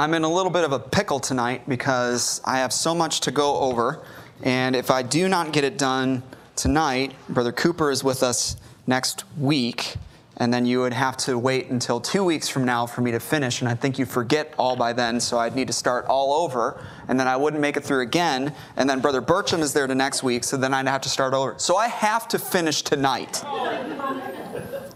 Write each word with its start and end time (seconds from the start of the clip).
I'm 0.00 0.14
in 0.14 0.24
a 0.24 0.32
little 0.32 0.50
bit 0.50 0.64
of 0.64 0.72
a 0.72 0.78
pickle 0.78 1.20
tonight 1.20 1.68
because 1.68 2.40
I 2.46 2.60
have 2.60 2.72
so 2.72 2.94
much 2.94 3.20
to 3.20 3.30
go 3.30 3.58
over. 3.58 4.02
And 4.42 4.74
if 4.74 4.90
I 4.90 5.02
do 5.02 5.28
not 5.28 5.52
get 5.52 5.62
it 5.62 5.76
done 5.76 6.22
tonight, 6.56 7.12
Brother 7.28 7.52
Cooper 7.52 7.90
is 7.90 8.02
with 8.02 8.22
us 8.22 8.56
next 8.86 9.24
week. 9.36 9.96
And 10.38 10.54
then 10.54 10.64
you 10.64 10.80
would 10.80 10.94
have 10.94 11.18
to 11.18 11.36
wait 11.36 11.68
until 11.68 12.00
two 12.00 12.24
weeks 12.24 12.48
from 12.48 12.64
now 12.64 12.86
for 12.86 13.02
me 13.02 13.10
to 13.10 13.20
finish. 13.20 13.60
And 13.60 13.68
I 13.68 13.74
think 13.74 13.98
you 13.98 14.06
forget 14.06 14.54
all 14.56 14.74
by 14.74 14.94
then, 14.94 15.20
so 15.20 15.36
I'd 15.36 15.54
need 15.54 15.66
to 15.66 15.74
start 15.74 16.06
all 16.06 16.32
over. 16.32 16.82
And 17.08 17.20
then 17.20 17.28
I 17.28 17.36
wouldn't 17.36 17.60
make 17.60 17.76
it 17.76 17.84
through 17.84 18.00
again. 18.00 18.54
And 18.78 18.88
then 18.88 19.00
Brother 19.00 19.20
Bertram 19.20 19.60
is 19.60 19.74
there 19.74 19.86
the 19.86 19.94
next 19.94 20.22
week, 20.22 20.44
so 20.44 20.56
then 20.56 20.72
I'd 20.72 20.88
have 20.88 21.02
to 21.02 21.10
start 21.10 21.34
over. 21.34 21.56
So 21.58 21.76
I 21.76 21.88
have 21.88 22.26
to 22.28 22.38
finish 22.38 22.80
tonight. 22.80 23.44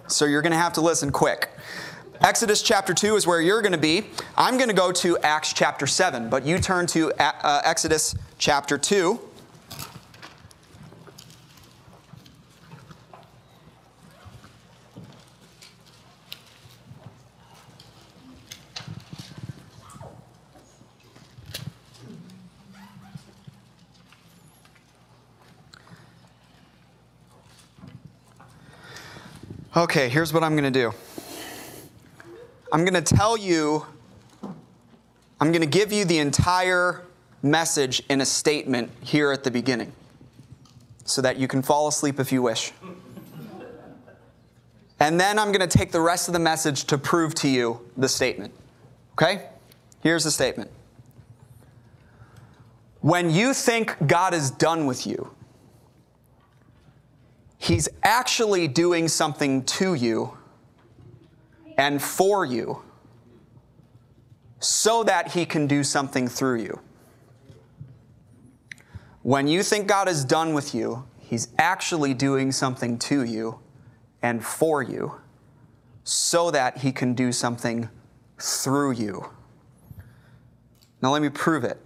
So 0.07 0.25
you're 0.25 0.41
going 0.41 0.53
to 0.53 0.57
have 0.57 0.73
to 0.75 0.81
listen 0.81 1.13
quick. 1.13 1.51
Exodus 2.21 2.63
chapter 2.63 2.95
2 2.95 3.17
is 3.17 3.27
where 3.27 3.41
you're 3.41 3.61
going 3.61 3.73
to 3.73 3.79
be. 3.79 4.07
I'm 4.37 4.57
going 4.57 4.69
to 4.69 4.75
go 4.75 4.93
to 4.93 5.19
Acts 5.19 5.53
chapter 5.53 5.87
7, 5.87 6.31
but 6.31 6.47
you 6.47 6.59
turn 6.59 6.87
to 6.89 7.13
uh, 7.21 7.61
Exodus 7.65 8.15
chapter 8.39 8.79
2. 8.79 9.21
Okay, 29.77 30.09
here's 30.09 30.33
what 30.33 30.45
I'm 30.45 30.53
going 30.57 30.73
to 30.73 30.81
do. 30.81 30.95
I'm 32.75 32.85
going 32.85 33.01
to 33.01 33.15
tell 33.15 33.37
you, 33.37 33.87
I'm 35.41 35.53
going 35.53 35.61
to 35.61 35.67
give 35.67 35.93
you 35.93 36.05
the 36.05 36.19
entire 36.19 37.05
message 37.41 38.03
in 38.09 38.21
a 38.21 38.27
statement 38.27 38.91
here 39.01 39.31
at 39.31 39.45
the 39.45 39.51
beginning 39.53 39.93
so 41.05 41.23
that 41.23 41.37
you 41.37 41.47
can 41.47 41.63
fall 41.63 41.87
asleep 41.87 42.19
if 42.19 42.33
you 42.33 42.43
wish. 42.43 42.73
And 44.99 45.21
then 45.21 45.39
I'm 45.39 45.53
going 45.53 45.61
to 45.61 45.79
take 45.79 45.93
the 45.93 46.01
rest 46.01 46.27
of 46.27 46.33
the 46.35 46.41
message 46.41 46.87
to 46.87 46.99
prove 46.99 47.33
to 47.37 47.49
you 47.49 47.79
the 47.97 48.09
statement. 48.09 48.53
Okay? 49.13 49.47
Here's 50.03 50.25
the 50.25 50.33
statement. 50.33 50.69
When 53.03 53.31
you 53.31 53.55
think 53.55 53.95
God 54.05 54.35
is 54.35 54.51
done 54.51 54.87
with 54.87 55.07
you, 55.07 55.31
He's 57.57 57.89
actually 58.03 58.67
doing 58.67 59.07
something 59.07 59.63
to 59.63 59.95
you 59.95 60.37
and 61.77 62.03
for 62.03 62.45
you 62.45 62.83
so 64.61 65.05
that 65.05 65.33
he 65.33 65.45
can 65.45 65.67
do 65.67 65.85
something 65.85 66.29
through 66.29 66.63
you. 66.63 66.81
When 69.23 69.47
you 69.47 69.63
think 69.63 69.87
God 69.87 70.09
is 70.09 70.25
done 70.25 70.55
with 70.55 70.75
you, 70.75 71.05
he's 71.19 71.49
actually 71.59 72.15
doing 72.15 72.53
something 72.53 72.99
to 73.01 73.25
you 73.25 73.59
and 74.23 74.45
for 74.45 74.83
you 74.83 75.21
so 76.05 76.51
that 76.51 76.79
he 76.79 76.93
can 76.93 77.15
do 77.15 77.33
something 77.33 77.89
through 78.39 78.93
you. 78.93 79.31
Now, 81.03 81.11
let 81.11 81.23
me 81.23 81.29
prove 81.29 81.65
it 81.65 81.79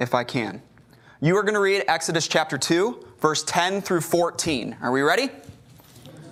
if 0.00 0.14
I 0.14 0.24
can. 0.24 0.62
You 1.20 1.36
are 1.36 1.42
going 1.42 1.54
to 1.54 1.60
read 1.60 1.84
Exodus 1.88 2.26
chapter 2.26 2.58
2, 2.58 3.06
verse 3.20 3.44
10 3.44 3.80
through 3.80 4.00
14. 4.00 4.76
Are 4.82 4.90
we 4.90 5.02
ready? 5.02 5.30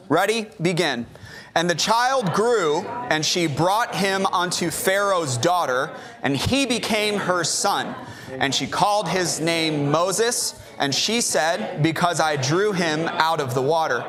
Ready? 0.09 0.49
Begin. 0.61 1.07
And 1.55 1.69
the 1.69 1.75
child 1.75 2.33
grew, 2.33 2.83
and 3.11 3.25
she 3.25 3.47
brought 3.47 3.95
him 3.95 4.25
unto 4.27 4.71
Pharaoh's 4.71 5.37
daughter, 5.37 5.91
and 6.23 6.37
he 6.37 6.65
became 6.65 7.17
her 7.17 7.43
son. 7.43 7.95
And 8.39 8.55
she 8.55 8.67
called 8.67 9.09
his 9.09 9.41
name 9.41 9.91
Moses, 9.91 10.55
and 10.79 10.95
she 10.95 11.21
said, 11.21 11.83
Because 11.83 12.21
I 12.21 12.37
drew 12.37 12.73
him 12.73 13.09
out 13.09 13.41
of 13.41 13.55
the 13.55 13.63
water. 13.63 14.05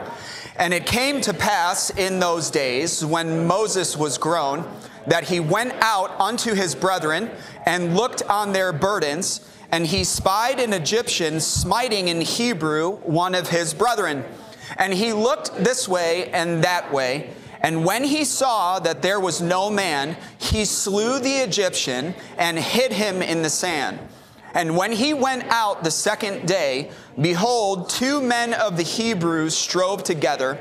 And 0.57 0.73
it 0.73 0.85
came 0.85 1.21
to 1.21 1.33
pass 1.33 1.89
in 1.89 2.19
those 2.19 2.51
days, 2.51 3.03
when 3.03 3.47
Moses 3.47 3.97
was 3.97 4.19
grown, 4.19 4.71
that 5.07 5.23
he 5.23 5.39
went 5.39 5.73
out 5.81 6.11
unto 6.19 6.53
his 6.53 6.75
brethren 6.75 7.31
and 7.65 7.95
looked 7.95 8.21
on 8.23 8.53
their 8.53 8.71
burdens, 8.71 9.41
and 9.71 9.87
he 9.87 10.03
spied 10.03 10.59
an 10.59 10.73
Egyptian 10.73 11.39
smiting 11.39 12.09
in 12.09 12.21
Hebrew 12.21 12.97
one 12.97 13.33
of 13.33 13.49
his 13.49 13.73
brethren. 13.73 14.23
And 14.77 14.93
he 14.93 15.13
looked 15.13 15.55
this 15.55 15.87
way 15.87 16.29
and 16.31 16.63
that 16.63 16.91
way. 16.91 17.29
And 17.61 17.85
when 17.85 18.03
he 18.03 18.25
saw 18.25 18.79
that 18.79 19.01
there 19.01 19.19
was 19.19 19.41
no 19.41 19.69
man, 19.69 20.17
he 20.39 20.65
slew 20.65 21.19
the 21.19 21.35
Egyptian 21.35 22.15
and 22.37 22.57
hid 22.57 22.91
him 22.91 23.21
in 23.21 23.43
the 23.43 23.49
sand. 23.49 23.99
And 24.53 24.75
when 24.75 24.91
he 24.91 25.13
went 25.13 25.43
out 25.45 25.83
the 25.83 25.91
second 25.91 26.47
day, 26.47 26.91
behold, 27.19 27.89
two 27.89 28.21
men 28.21 28.53
of 28.53 28.77
the 28.77 28.83
Hebrews 28.83 29.55
strove 29.55 30.03
together. 30.03 30.59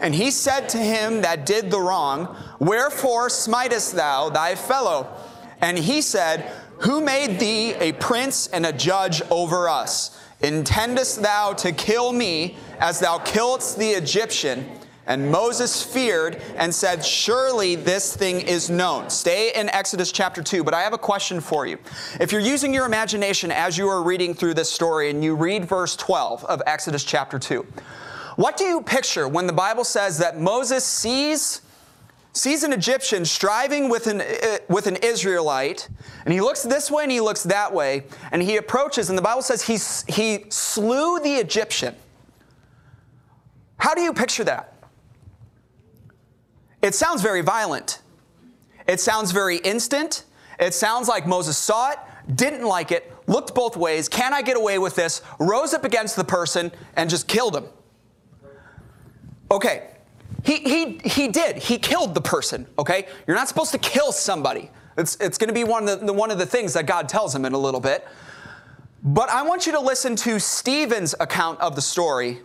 And 0.00 0.14
he 0.14 0.30
said 0.30 0.68
to 0.70 0.78
him 0.78 1.22
that 1.22 1.46
did 1.46 1.70
the 1.70 1.80
wrong, 1.80 2.36
Wherefore 2.58 3.28
smitest 3.28 3.94
thou 3.94 4.28
thy 4.28 4.54
fellow? 4.54 5.08
And 5.60 5.78
he 5.78 6.02
said, 6.02 6.52
Who 6.80 7.00
made 7.00 7.38
thee 7.38 7.74
a 7.74 7.92
prince 7.92 8.46
and 8.48 8.66
a 8.66 8.72
judge 8.72 9.22
over 9.30 9.68
us? 9.68 10.18
Intendest 10.42 11.22
thou 11.22 11.52
to 11.54 11.72
kill 11.72 12.12
me 12.12 12.56
as 12.80 12.98
thou 12.98 13.18
killedst 13.18 13.78
the 13.78 13.90
Egyptian? 13.90 14.66
And 15.06 15.30
Moses 15.30 15.82
feared 15.82 16.40
and 16.56 16.72
said, 16.72 17.04
Surely 17.04 17.74
this 17.74 18.16
thing 18.16 18.40
is 18.40 18.70
known. 18.70 19.10
Stay 19.10 19.52
in 19.52 19.68
Exodus 19.70 20.12
chapter 20.12 20.42
2, 20.42 20.62
but 20.62 20.74
I 20.74 20.82
have 20.82 20.92
a 20.92 20.98
question 20.98 21.40
for 21.40 21.66
you. 21.66 21.78
If 22.20 22.30
you're 22.30 22.40
using 22.40 22.72
your 22.72 22.86
imagination 22.86 23.50
as 23.50 23.76
you 23.76 23.88
are 23.88 24.02
reading 24.02 24.32
through 24.32 24.54
this 24.54 24.70
story 24.70 25.10
and 25.10 25.22
you 25.22 25.34
read 25.34 25.64
verse 25.64 25.96
12 25.96 26.44
of 26.44 26.62
Exodus 26.66 27.02
chapter 27.02 27.38
2, 27.38 27.66
what 28.36 28.56
do 28.56 28.64
you 28.64 28.80
picture 28.80 29.26
when 29.26 29.46
the 29.46 29.52
Bible 29.52 29.84
says 29.84 30.18
that 30.18 30.40
Moses 30.40 30.84
sees? 30.84 31.62
Sees 32.32 32.62
an 32.62 32.72
Egyptian 32.72 33.24
striving 33.24 33.88
with 33.88 34.06
an, 34.06 34.20
uh, 34.20 34.58
with 34.68 34.86
an 34.86 34.96
Israelite, 34.96 35.88
and 36.24 36.32
he 36.32 36.40
looks 36.40 36.62
this 36.62 36.90
way 36.90 37.02
and 37.02 37.12
he 37.12 37.20
looks 37.20 37.42
that 37.42 37.72
way, 37.72 38.04
and 38.30 38.42
he 38.42 38.56
approaches, 38.56 39.10
and 39.10 39.18
the 39.18 39.22
Bible 39.22 39.42
says 39.42 39.62
he, 39.62 39.78
he 40.12 40.44
slew 40.48 41.20
the 41.20 41.34
Egyptian. 41.34 41.94
How 43.76 43.94
do 43.94 44.00
you 44.00 44.12
picture 44.12 44.44
that? 44.44 44.74
It 46.80 46.94
sounds 46.94 47.22
very 47.22 47.42
violent. 47.42 48.00
It 48.88 49.00
sounds 49.00 49.30
very 49.30 49.58
instant. 49.58 50.24
It 50.58 50.74
sounds 50.74 51.08
like 51.08 51.26
Moses 51.26 51.56
saw 51.56 51.90
it, 51.90 51.98
didn't 52.34 52.64
like 52.64 52.92
it, 52.92 53.12
looked 53.26 53.54
both 53.54 53.76
ways. 53.76 54.08
Can 54.08 54.32
I 54.32 54.42
get 54.42 54.56
away 54.56 54.78
with 54.78 54.94
this? 54.94 55.22
Rose 55.38 55.74
up 55.74 55.84
against 55.84 56.16
the 56.16 56.24
person 56.24 56.72
and 56.96 57.08
just 57.08 57.28
killed 57.28 57.56
him. 57.56 57.66
Okay, 59.50 59.91
he, 60.42 60.56
he, 60.58 60.98
he 61.04 61.28
did. 61.28 61.56
He 61.56 61.78
killed 61.78 62.14
the 62.14 62.20
person, 62.20 62.66
okay? 62.78 63.06
You're 63.26 63.36
not 63.36 63.48
supposed 63.48 63.72
to 63.72 63.78
kill 63.78 64.12
somebody. 64.12 64.70
It's, 64.98 65.16
it's 65.16 65.38
going 65.38 65.48
to 65.48 65.54
be 65.54 65.64
one 65.64 65.88
of, 65.88 66.06
the, 66.06 66.12
one 66.12 66.30
of 66.30 66.38
the 66.38 66.46
things 66.46 66.74
that 66.74 66.86
God 66.86 67.08
tells 67.08 67.34
him 67.34 67.44
in 67.44 67.52
a 67.52 67.58
little 67.58 67.80
bit. 67.80 68.06
But 69.04 69.30
I 69.30 69.42
want 69.42 69.66
you 69.66 69.72
to 69.72 69.80
listen 69.80 70.16
to 70.16 70.38
Stephen's 70.38 71.14
account 71.18 71.60
of 71.60 71.74
the 71.74 71.82
story 71.82 72.40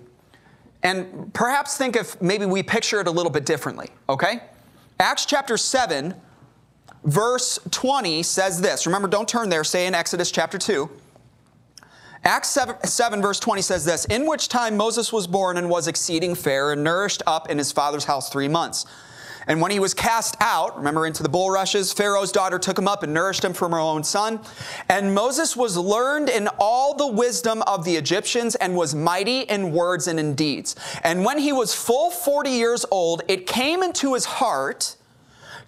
and 0.84 1.34
perhaps 1.34 1.78
think 1.78 1.96
if 1.96 2.22
maybe 2.22 2.46
we 2.46 2.64
picture 2.64 3.02
it 3.02 3.08
a 3.08 3.12
little 3.12 3.32
bit 3.32 3.46
differently, 3.46 3.90
okay? 4.08 4.42
Acts 5.00 5.26
chapter 5.26 5.58
7, 5.58 6.14
verse 7.04 7.60
20 7.72 8.24
says 8.24 8.62
this. 8.62 8.86
Remember, 8.86 9.08
don't 9.08 9.28
turn 9.28 9.50
there, 9.50 9.64
say 9.64 9.88
in 9.88 9.96
Exodus 9.96 10.32
chapter 10.32 10.58
2. 10.58 10.90
Acts 12.28 12.50
7, 12.50 12.84
7, 12.84 13.22
verse 13.22 13.40
20 13.40 13.62
says 13.62 13.86
this 13.86 14.04
In 14.04 14.26
which 14.26 14.50
time 14.50 14.76
Moses 14.76 15.14
was 15.14 15.28
born 15.28 15.56
and 15.56 15.70
was 15.70 15.88
exceeding 15.88 16.36
fair 16.36 16.74
and 16.74 16.84
nourished 16.84 17.24
up 17.26 17.50
in 17.50 17.58
his 17.58 17.72
father's 17.72 18.04
house 18.04 18.30
three 18.30 18.50
months. 18.50 18.86
And 19.48 19.62
when 19.62 19.72
he 19.72 19.80
was 19.80 19.94
cast 19.94 20.36
out, 20.42 20.76
remember 20.76 21.08
into 21.08 21.24
the 21.24 21.30
bulrushes, 21.30 21.94
Pharaoh's 21.94 22.34
daughter 22.34 22.60
took 22.60 22.78
him 22.78 22.86
up 22.86 23.02
and 23.02 23.14
nourished 23.14 23.46
him 23.46 23.54
from 23.54 23.72
her 23.72 23.80
own 23.80 24.04
son. 24.04 24.42
And 24.90 25.16
Moses 25.16 25.56
was 25.56 25.78
learned 25.78 26.28
in 26.28 26.50
all 26.60 26.98
the 26.98 27.08
wisdom 27.08 27.62
of 27.62 27.86
the 27.86 27.96
Egyptians 27.96 28.56
and 28.56 28.76
was 28.76 28.94
mighty 28.94 29.44
in 29.44 29.72
words 29.72 30.10
and 30.10 30.20
in 30.20 30.36
deeds. 30.36 30.76
And 31.06 31.24
when 31.24 31.38
he 31.40 31.54
was 31.54 31.74
full 31.74 32.12
40 32.12 32.50
years 32.50 32.86
old, 32.92 33.22
it 33.30 33.48
came 33.48 33.82
into 33.84 34.16
his 34.16 34.26
heart 34.26 34.98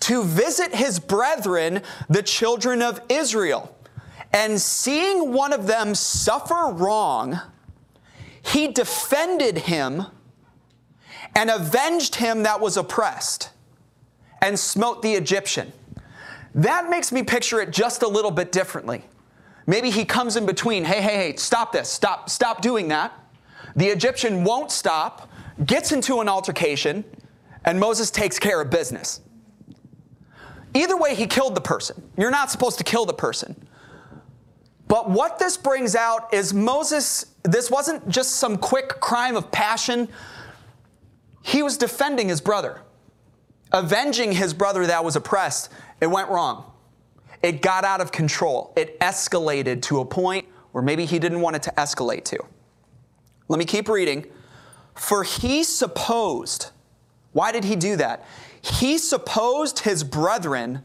to 0.02 0.26
visit 0.26 0.76
his 0.76 1.00
brethren, 1.00 1.84
the 2.10 2.22
children 2.22 2.82
of 2.82 3.00
Israel 3.08 3.74
And 4.32 4.62
seeing 4.62 5.34
one 5.34 5.54
of 5.54 5.68
them 5.68 5.96
suffer 5.96 6.72
wrong, 6.72 7.40
he 8.42 8.68
defended 8.68 9.58
him 9.60 10.06
and 11.36 11.50
avenged 11.50 12.16
him 12.16 12.44
that 12.44 12.60
was 12.60 12.78
oppressed 12.78 13.50
and 14.42 14.58
smote 14.58 15.02
the 15.02 15.14
Egyptian. 15.14 15.72
That 16.56 16.90
makes 16.90 17.12
me 17.12 17.24
picture 17.24 17.60
it 17.62 17.72
just 17.72 18.04
a 18.04 18.08
little 18.08 18.32
bit 18.32 18.52
differently. 18.52 19.04
Maybe 19.68 19.92
he 19.92 20.06
comes 20.06 20.36
in 20.36 20.46
between, 20.46 20.84
hey, 20.84 21.02
hey, 21.02 21.16
hey, 21.16 21.36
stop 21.36 21.72
this, 21.72 21.90
stop, 21.90 22.30
stop 22.30 22.62
doing 22.62 22.88
that. 22.88 23.14
The 23.76 23.86
Egyptian 23.86 24.44
won't 24.44 24.72
stop, 24.72 25.30
gets 25.66 25.92
into 25.92 26.22
an 26.22 26.30
altercation, 26.30 27.04
and 27.66 27.80
Moses 27.80 28.10
takes 28.10 28.40
care 28.40 28.62
of 28.62 28.70
business. 28.70 29.22
Either 30.74 30.98
way, 30.98 31.14
he 31.14 31.28
killed 31.28 31.56
the 31.56 31.62
person. 31.62 32.02
You're 32.18 32.32
not 32.32 32.50
supposed 32.50 32.78
to 32.80 32.84
kill 32.84 33.06
the 33.06 33.14
person. 33.14 33.68
But 34.90 35.08
what 35.08 35.38
this 35.38 35.56
brings 35.56 35.96
out 35.96 36.34
is 36.34 36.52
Moses, 36.52 37.28
this 37.44 37.70
wasn't 37.72 38.10
just 38.10 38.38
some 38.38 38.58
quick 38.58 39.00
crime 39.00 39.38
of 39.38 39.52
passion. 39.52 40.10
He 41.44 41.62
was 41.64 41.78
defending 41.78 42.28
his 42.28 42.42
brother, 42.42 42.82
avenging 43.72 44.32
his 44.32 44.52
brother 44.54 44.88
that 44.88 45.06
was 45.06 45.16
oppressed. 45.16 45.72
It 46.02 46.08
went 46.08 46.30
wrong. 46.30 46.72
It 47.44 47.62
got 47.62 47.86
out 47.86 48.02
of 48.02 48.12
control. 48.12 48.74
It 48.76 49.00
escalated 49.00 49.84
to 49.84 50.00
a 50.00 50.06
point 50.06 50.48
where 50.72 50.84
maybe 50.84 51.06
he 51.06 51.20
didn't 51.20 51.42
want 51.42 51.56
it 51.56 51.64
to 51.64 51.72
escalate 51.78 52.26
to. 52.26 52.40
Let 53.48 53.60
me 53.60 53.66
keep 53.66 53.90
reading. 53.90 54.26
For 54.96 55.24
he 55.24 55.64
supposed, 55.64 56.72
why 57.34 57.52
did 57.52 57.64
he 57.64 57.76
do 57.76 57.96
that? 57.98 58.26
He 58.60 58.98
supposed 58.98 59.80
his 59.80 60.04
brethren 60.04 60.82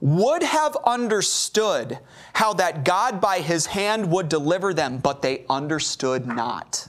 would 0.00 0.42
have 0.42 0.76
understood 0.84 1.98
how 2.34 2.52
that 2.54 2.84
God 2.84 3.20
by 3.20 3.40
his 3.40 3.66
hand 3.66 4.10
would 4.10 4.28
deliver 4.28 4.74
them, 4.74 4.98
but 4.98 5.22
they 5.22 5.44
understood 5.48 6.26
not. 6.26 6.88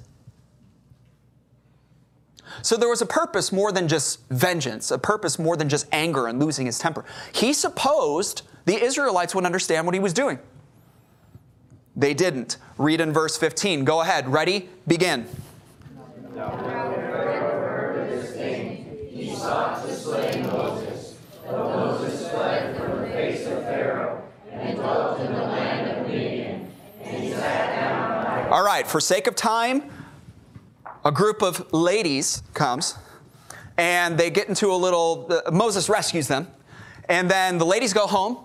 So 2.62 2.76
there 2.76 2.90
was 2.90 3.02
a 3.02 3.06
purpose 3.06 3.52
more 3.52 3.72
than 3.72 3.88
just 3.88 4.28
vengeance, 4.30 4.92
a 4.92 4.98
purpose 4.98 5.38
more 5.38 5.56
than 5.56 5.70
just 5.70 5.88
anger 5.92 6.28
and 6.28 6.40
losing 6.40 6.66
his 6.66 6.80
temper. 6.80 7.06
He 7.32 7.54
supposed 7.54 8.42
the 8.66 8.84
Israelites 8.84 9.34
would 9.36 9.46
understand 9.46 9.86
what 9.86 9.94
he 9.94 10.00
was 10.00 10.14
doing. 10.14 10.40
They 11.96 12.14
didn't. 12.14 12.58
Read 12.78 13.02
in 13.02 13.12
verse 13.12 13.38
15. 13.38 13.86
Go 13.86 14.02
ahead. 14.02 14.28
Ready? 14.28 14.70
Begin. 14.88 15.28
All 28.58 28.64
right, 28.64 28.88
for 28.88 29.00
sake 29.00 29.28
of 29.28 29.36
time, 29.36 29.84
a 31.06 31.12
group 31.12 31.44
of 31.44 31.72
ladies 31.72 32.42
comes 32.56 32.96
and 33.78 34.18
they 34.18 34.32
get 34.32 34.50
into 34.50 34.72
a 34.72 34.76
little, 34.76 35.28
uh, 35.30 35.52
Moses 35.52 35.90
rescues 35.90 36.28
them. 36.28 36.48
And 37.08 37.30
then 37.30 37.60
the 37.60 37.68
ladies 37.68 37.94
go 37.94 38.08
home 38.08 38.40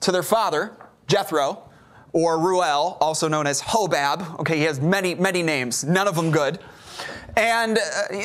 to 0.00 0.10
their 0.10 0.22
father, 0.22 0.74
Jethro, 1.06 1.68
or 2.14 2.38
Reuel, 2.38 2.96
also 2.98 3.28
known 3.28 3.46
as 3.46 3.60
Hobab. 3.60 4.40
Okay, 4.40 4.56
he 4.56 4.62
has 4.62 4.80
many, 4.80 5.14
many 5.16 5.42
names, 5.42 5.84
none 5.84 6.08
of 6.08 6.16
them 6.16 6.30
good. 6.30 6.58
And 7.36 7.78
uh, 7.78 7.82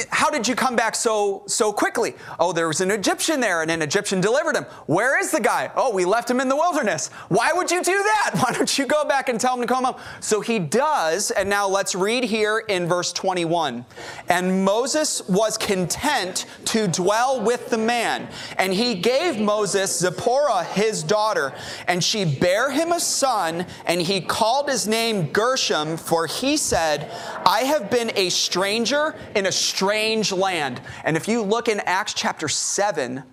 how 0.09 0.29
did 0.29 0.47
you 0.47 0.55
come 0.55 0.75
back 0.75 0.93
so 0.93 1.43
so 1.47 1.71
quickly? 1.71 2.13
Oh, 2.39 2.51
there 2.51 2.67
was 2.67 2.81
an 2.81 2.91
Egyptian 2.91 3.39
there, 3.39 3.61
and 3.61 3.71
an 3.71 3.81
Egyptian 3.81 4.19
delivered 4.19 4.57
him. 4.57 4.65
Where 4.85 5.17
is 5.17 5.31
the 5.31 5.39
guy? 5.39 5.71
Oh, 5.75 5.93
we 5.93 6.03
left 6.03 6.29
him 6.29 6.41
in 6.41 6.49
the 6.49 6.55
wilderness. 6.55 7.07
Why 7.29 7.53
would 7.53 7.71
you 7.71 7.81
do 7.81 7.93
that? 7.93 8.31
Why 8.43 8.51
don't 8.51 8.77
you 8.77 8.85
go 8.85 9.05
back 9.05 9.29
and 9.29 9.39
tell 9.39 9.55
him 9.55 9.61
to 9.61 9.67
come 9.67 9.85
home? 9.85 9.95
So 10.19 10.41
he 10.41 10.59
does, 10.59 11.31
and 11.31 11.49
now 11.49 11.67
let's 11.67 11.95
read 11.95 12.25
here 12.25 12.59
in 12.67 12.85
verse 12.85 13.13
21. 13.13 13.85
And 14.27 14.65
Moses 14.65 15.25
was 15.29 15.57
content 15.57 16.45
to 16.65 16.87
dwell 16.89 17.41
with 17.41 17.69
the 17.69 17.77
man, 17.77 18.27
and 18.57 18.73
he 18.73 18.95
gave 18.95 19.39
Moses 19.39 19.99
Zipporah 19.99 20.65
his 20.65 21.01
daughter, 21.01 21.53
and 21.87 22.03
she 22.03 22.25
bare 22.25 22.71
him 22.71 22.91
a 22.91 22.99
son, 22.99 23.65
and 23.85 24.01
he 24.01 24.19
called 24.19 24.69
his 24.69 24.85
name 24.85 25.27
Gershom, 25.31 25.95
for 25.95 26.27
he 26.27 26.57
said, 26.57 27.09
I 27.45 27.61
have 27.61 27.89
been 27.89 28.11
a 28.15 28.29
stranger 28.29 28.96
stranger 28.97 29.17
in 29.35 29.45
a 29.45 29.51
strange 29.51 30.31
land. 30.31 30.81
And 31.03 31.15
if 31.17 31.27
you 31.27 31.41
look 31.41 31.67
in 31.67 31.79
Acts 31.81 32.13
chapter 32.13 32.47
7, 32.47 33.23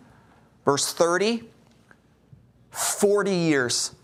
verse 0.64 0.92
30, 0.92 1.44
40 2.70 3.30
years. 3.30 3.94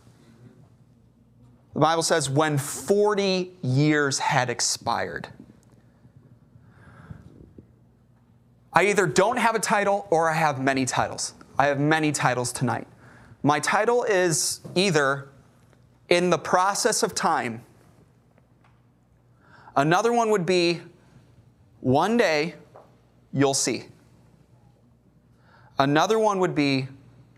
The 1.75 1.81
Bible 1.81 2.03
says, 2.03 2.29
when 2.29 2.59
40 2.59 3.53
years 3.63 4.19
had 4.19 4.51
expired. 4.51 5.29
I 8.73 8.87
either 8.87 9.07
don't 9.07 9.37
have 9.37 9.55
a 9.55 9.59
title 9.59 10.07
or 10.11 10.31
I 10.31 10.35
have 10.35 10.61
many 10.61 10.85
titles. 10.85 11.35
I 11.59 11.67
have 11.67 11.81
many 11.81 12.13
titles 12.13 12.53
tonight. 12.53 12.87
My 13.43 13.59
title 13.61 14.05
is 14.05 14.61
either 14.75 15.29
in 16.09 16.31
the 16.31 16.39
process 16.39 17.03
of 17.03 17.15
time. 17.15 17.65
Another 19.77 20.13
one 20.13 20.31
would 20.31 20.47
be 20.47 20.81
one 21.81 22.17
day, 22.17 22.55
you'll 23.33 23.55
see. 23.55 23.87
Another 25.79 26.19
one 26.19 26.39
would 26.41 26.55
be 26.55 26.89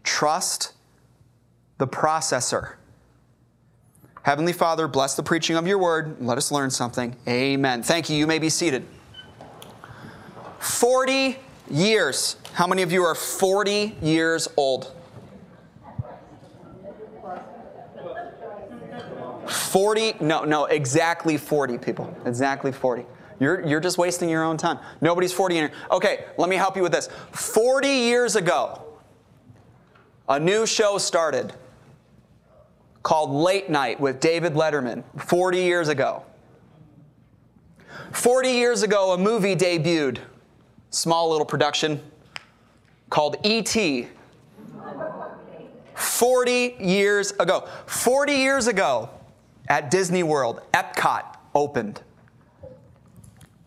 trust 0.03 0.73
the 1.79 1.87
processor. 1.87 2.75
Heavenly 4.23 4.53
Father, 4.53 4.87
bless 4.87 5.15
the 5.15 5.23
preaching 5.23 5.56
of 5.56 5.67
your 5.67 5.79
word. 5.79 6.17
Let 6.21 6.39
us 6.39 6.53
learn 6.53 6.71
something. 6.71 7.17
Amen. 7.29 7.83
Thank 7.83 8.09
you. 8.09 8.17
You 8.17 8.27
may 8.27 8.39
be 8.39 8.49
seated. 8.49 8.87
40 10.61 11.39
years. 11.71 12.37
How 12.53 12.67
many 12.67 12.83
of 12.83 12.93
you 12.93 13.03
are 13.03 13.15
40 13.15 13.97
years 14.00 14.49
old? 14.56 14.94
40, 19.49 20.15
no, 20.21 20.44
no, 20.44 20.67
exactly 20.67 21.37
40 21.37 21.79
people. 21.79 22.17
Exactly 22.25 22.71
40. 22.71 23.05
You're, 23.43 23.67
you're 23.67 23.81
just 23.81 23.99
wasting 23.99 24.29
your 24.29 24.44
own 24.44 24.56
time. 24.56 24.79
Nobody's 25.00 25.32
40 25.32 25.58
in 25.58 25.69
here. 25.69 25.79
Okay, 25.91 26.25
let 26.39 26.49
me 26.49 26.56
help 26.56 26.77
you 26.77 26.82
with 26.82 26.93
this. 26.93 27.08
40 27.32 27.89
years 27.89 28.37
ago, 28.37 28.82
a 30.29 30.39
new 30.39 30.65
show 30.65 30.96
started 30.99 31.53
called 33.03 33.31
Late 33.31 33.69
Night 33.69 33.99
with 33.99 34.20
David 34.20 34.55
Letterman 34.55 35.03
40 35.20 35.58
years 35.58 35.89
ago. 35.89 36.25
40 38.13 38.51
years 38.51 38.82
ago, 38.82 39.13
a 39.13 39.19
movie 39.19 39.56
debuted, 39.56 40.19
small 40.91 41.31
little 41.31 41.46
production 41.46 42.01
called 43.11 43.37
E.T. 43.43 44.08
40 45.94 46.77
years 46.79 47.32
ago. 47.32 47.69
40 47.87 48.32
years 48.32 48.67
ago, 48.69 49.11
at 49.69 49.91
Disney 49.91 50.22
World, 50.22 50.61
Epcot 50.75 51.37
opened. 51.55 52.03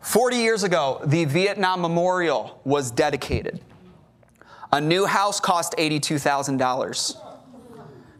40 0.05 0.37
years 0.37 0.63
ago, 0.63 1.01
the 1.03 1.25
Vietnam 1.25 1.81
Memorial 1.81 2.61
was 2.63 2.91
dedicated. 2.91 3.59
A 4.71 4.79
new 4.79 5.07
house 5.07 5.39
cost 5.39 5.73
$82,000. 5.79 7.17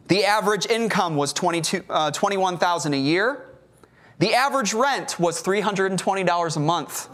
The 0.08 0.24
average 0.24 0.66
income 0.66 1.14
was 1.14 1.32
22, 1.32 1.84
uh, 1.88 2.10
21,000 2.10 2.92
a 2.92 2.96
year. 2.96 3.50
The 4.18 4.34
average 4.34 4.74
rent 4.74 5.20
was 5.20 5.40
$320 5.40 6.56
a 6.56 6.60
month. 6.60 7.08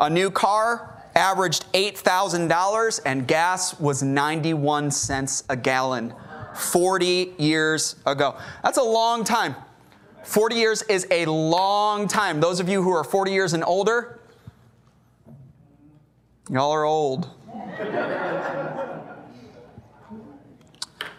A 0.00 0.08
new 0.08 0.30
car 0.30 1.02
averaged 1.14 1.70
$8,000 1.74 3.00
and 3.04 3.28
gas 3.28 3.78
was 3.78 4.02
91 4.02 4.90
cents 4.90 5.44
a 5.50 5.56
gallon 5.56 6.14
40 6.54 7.34
years 7.36 7.96
ago. 8.06 8.34
That's 8.62 8.78
a 8.78 8.82
long 8.82 9.24
time. 9.24 9.56
40 10.26 10.56
years 10.56 10.82
is 10.82 11.06
a 11.10 11.24
long 11.26 12.08
time. 12.08 12.40
Those 12.40 12.58
of 12.58 12.68
you 12.68 12.82
who 12.82 12.90
are 12.90 13.04
40 13.04 13.30
years 13.30 13.52
and 13.52 13.62
older, 13.64 14.18
y'all 16.50 16.72
are 16.72 16.84
old. 16.84 17.30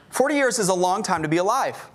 40 0.10 0.36
years 0.36 0.60
is 0.60 0.68
a 0.68 0.74
long 0.74 1.04
time 1.04 1.24
to 1.24 1.30
be 1.30 1.38
alive. 1.38 1.90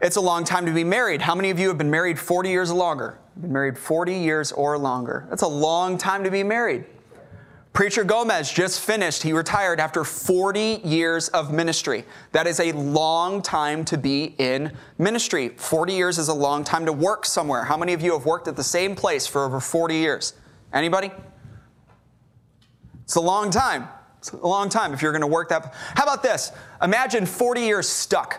It's 0.00 0.16
a 0.16 0.20
long 0.20 0.42
time 0.42 0.66
to 0.66 0.72
be 0.72 0.82
married. 0.82 1.22
How 1.22 1.36
many 1.36 1.50
of 1.50 1.60
you 1.60 1.68
have 1.68 1.78
been 1.78 1.90
married 1.90 2.18
40 2.18 2.50
years 2.50 2.70
or 2.72 2.74
longer? 2.74 3.20
Been 3.40 3.52
married 3.52 3.78
40 3.78 4.12
years 4.14 4.50
or 4.50 4.76
longer. 4.76 5.26
That's 5.30 5.42
a 5.42 5.48
long 5.48 5.96
time 5.98 6.24
to 6.24 6.30
be 6.32 6.42
married. 6.42 6.84
Preacher 7.72 8.04
Gomez 8.04 8.52
just 8.52 8.80
finished. 8.80 9.22
He 9.22 9.32
retired 9.32 9.80
after 9.80 10.04
40 10.04 10.82
years 10.84 11.28
of 11.28 11.52
ministry. 11.52 12.04
That 12.32 12.46
is 12.46 12.60
a 12.60 12.72
long 12.72 13.40
time 13.40 13.84
to 13.86 13.96
be 13.96 14.34
in 14.36 14.72
ministry. 14.98 15.48
40 15.48 15.94
years 15.94 16.18
is 16.18 16.28
a 16.28 16.34
long 16.34 16.64
time 16.64 16.84
to 16.84 16.92
work 16.92 17.24
somewhere. 17.24 17.64
How 17.64 17.78
many 17.78 17.94
of 17.94 18.02
you 18.02 18.12
have 18.12 18.26
worked 18.26 18.46
at 18.46 18.56
the 18.56 18.64
same 18.64 18.94
place 18.94 19.26
for 19.26 19.46
over 19.46 19.58
40 19.58 19.94
years? 19.94 20.34
Anybody? 20.74 21.10
It's 23.04 23.14
a 23.14 23.20
long 23.20 23.50
time. 23.50 23.88
It's 24.18 24.32
a 24.32 24.36
long 24.36 24.68
time 24.68 24.92
if 24.92 25.00
you're 25.00 25.12
going 25.12 25.22
to 25.22 25.26
work 25.26 25.48
that. 25.48 25.74
How 25.94 26.02
about 26.02 26.22
this? 26.22 26.52
Imagine 26.82 27.24
40 27.24 27.62
years 27.62 27.88
stuck. 27.88 28.38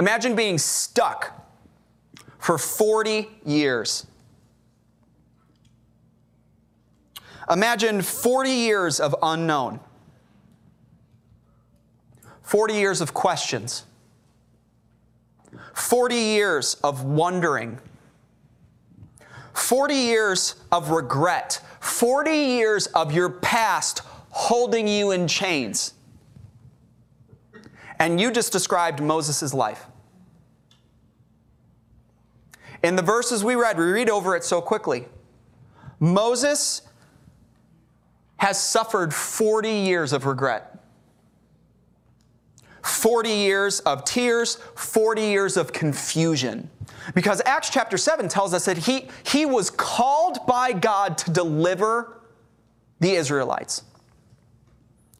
Imagine 0.00 0.34
being 0.34 0.58
stuck 0.58 1.46
for 2.38 2.58
40 2.58 3.28
years. 3.46 4.06
Imagine 7.50 8.02
40 8.02 8.50
years 8.50 9.00
of 9.00 9.14
unknown, 9.22 9.80
40 12.42 12.74
years 12.74 13.00
of 13.00 13.12
questions, 13.12 13.84
40 15.74 16.14
years 16.14 16.74
of 16.84 17.04
wondering, 17.04 17.78
40 19.54 19.94
years 19.94 20.54
of 20.70 20.90
regret, 20.90 21.60
40 21.80 22.30
years 22.30 22.86
of 22.88 23.12
your 23.12 23.28
past 23.28 24.02
holding 24.30 24.88
you 24.88 25.10
in 25.10 25.28
chains. 25.28 25.94
And 27.98 28.20
you 28.20 28.30
just 28.30 28.52
described 28.52 29.02
Moses' 29.02 29.52
life. 29.52 29.86
In 32.82 32.96
the 32.96 33.02
verses 33.02 33.44
we 33.44 33.54
read, 33.54 33.78
we 33.78 33.84
read 33.84 34.10
over 34.10 34.34
it 34.34 34.42
so 34.42 34.60
quickly. 34.60 35.06
Moses 36.00 36.82
has 38.42 38.60
suffered 38.60 39.14
40 39.14 39.70
years 39.70 40.12
of 40.12 40.26
regret. 40.26 40.76
40 42.82 43.30
years 43.30 43.78
of 43.78 44.04
tears, 44.04 44.56
40 44.74 45.22
years 45.22 45.56
of 45.56 45.72
confusion. 45.72 46.68
Because 47.14 47.40
Acts 47.46 47.70
chapter 47.70 47.96
7 47.96 48.28
tells 48.28 48.52
us 48.52 48.64
that 48.64 48.78
he, 48.78 49.08
he 49.24 49.46
was 49.46 49.70
called 49.70 50.44
by 50.44 50.72
God 50.72 51.18
to 51.18 51.30
deliver 51.30 52.20
the 52.98 53.12
Israelites. 53.12 53.84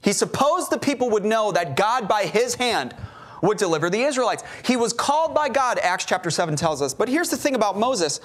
He 0.03 0.13
supposed 0.13 0.71
the 0.71 0.79
people 0.79 1.09
would 1.11 1.25
know 1.25 1.53
that 1.53 1.77
God, 1.77 2.09
by 2.09 2.25
his 2.25 2.57
hand, 2.57 2.93
would 3.41 3.57
deliver 3.57 3.89
the 3.89 4.03
Israelites. 4.03 4.43
He 4.65 4.75
was 4.77 4.93
called 4.93 5.33
by 5.33 5.49
God, 5.49 5.79
Acts 5.79 6.07
chapter 6.07 6.29
7 6.29 6.57
tells 6.57 6.83
us. 6.83 6.93
But 6.93 7.09
here's 7.09 7.31
the 7.31 7.37
thing 7.37 7.55
about 7.55 7.79
Moses 7.79 8.21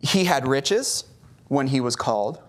he 0.00 0.24
had 0.24 0.48
riches 0.48 1.04
when 1.48 1.68
he 1.68 1.80
was 1.80 1.96
called. 1.96 2.40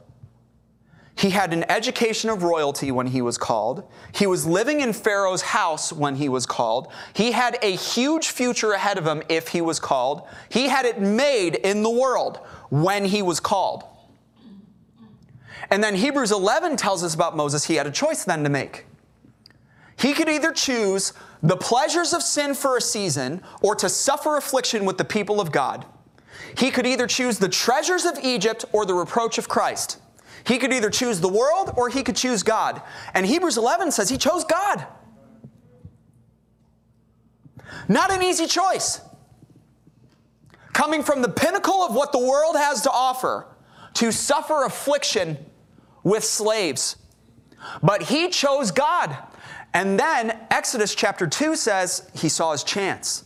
He 1.20 1.32
had 1.32 1.52
an 1.52 1.70
education 1.70 2.30
of 2.30 2.44
royalty 2.44 2.92
when 2.92 3.08
he 3.08 3.22
was 3.22 3.38
called. 3.38 3.84
He 4.14 4.26
was 4.26 4.46
living 4.46 4.80
in 4.80 4.94
Pharaoh's 4.94 5.42
house 5.42 5.92
when 5.92 6.16
he 6.16 6.30
was 6.30 6.46
called. 6.46 6.88
He 7.14 7.34
had 7.34 7.58
a 7.62 7.76
huge 7.76 8.30
future 8.30 8.72
ahead 8.72 8.98
of 8.98 9.06
him 9.06 9.22
if 9.28 9.50
he 9.50 9.60
was 9.60 9.82
called. 9.82 10.26
He 10.48 10.70
had 10.70 10.86
it 10.86 11.02
made 11.02 11.56
in 11.56 11.84
the 11.84 11.90
world 11.90 12.38
when 12.70 13.04
he 13.04 13.22
was 13.22 13.42
called. 13.42 13.84
And 15.70 15.84
then 15.84 15.96
Hebrews 15.96 16.32
11 16.32 16.78
tells 16.78 17.04
us 17.04 17.14
about 17.14 17.36
Moses, 17.36 17.66
he 17.66 17.76
had 17.76 17.86
a 17.86 17.92
choice 17.92 18.24
then 18.24 18.44
to 18.46 18.50
make. 18.50 18.86
He 19.98 20.14
could 20.14 20.30
either 20.30 20.54
choose 20.54 21.12
the 21.44 21.58
pleasures 21.58 22.14
of 22.14 22.24
sin 22.24 22.54
for 22.54 22.78
a 22.78 22.82
season 22.82 23.42
or 23.62 23.76
to 23.76 23.90
suffer 23.90 24.38
affliction 24.38 24.86
with 24.86 24.98
the 24.98 25.04
people 25.04 25.42
of 25.42 25.52
God. 25.52 25.86
He 26.60 26.72
could 26.72 26.86
either 26.86 27.08
choose 27.08 27.40
the 27.40 27.48
treasures 27.48 28.04
of 28.04 28.20
Egypt 28.22 28.66
or 28.74 28.86
the 28.86 28.94
reproach 28.94 29.38
of 29.38 29.48
Christ. 29.48 29.98
He 30.44 30.58
could 30.58 30.74
either 30.74 30.90
choose 30.90 31.22
the 31.22 31.30
world 31.30 31.72
or 31.78 31.88
he 31.88 32.04
could 32.04 32.18
choose 32.18 32.44
God. 32.44 32.82
And 33.14 33.26
Hebrews 33.26 33.58
11 33.58 33.92
says 33.92 34.10
he 34.10 34.18
chose 34.18 34.44
God. 34.44 34.86
Not 37.88 38.12
an 38.12 38.22
easy 38.22 38.46
choice. 38.46 39.00
Coming 40.74 41.02
from 41.02 41.22
the 41.22 41.30
pinnacle 41.30 41.82
of 41.82 41.96
what 41.96 42.12
the 42.12 42.20
world 42.20 42.58
has 42.58 42.82
to 42.82 42.92
offer 42.92 43.48
to 43.94 44.12
suffer 44.12 44.66
affliction 44.66 45.38
with 46.04 46.26
slaves. 46.26 46.98
But 47.82 48.04
he 48.04 48.28
chose 48.28 48.72
God. 48.72 49.18
And 49.74 49.98
then 49.98 50.38
Exodus 50.52 50.94
chapter 50.94 51.26
2 51.26 51.56
says 51.56 52.10
he 52.14 52.28
saw 52.28 52.52
his 52.52 52.66
chance. 52.66 53.24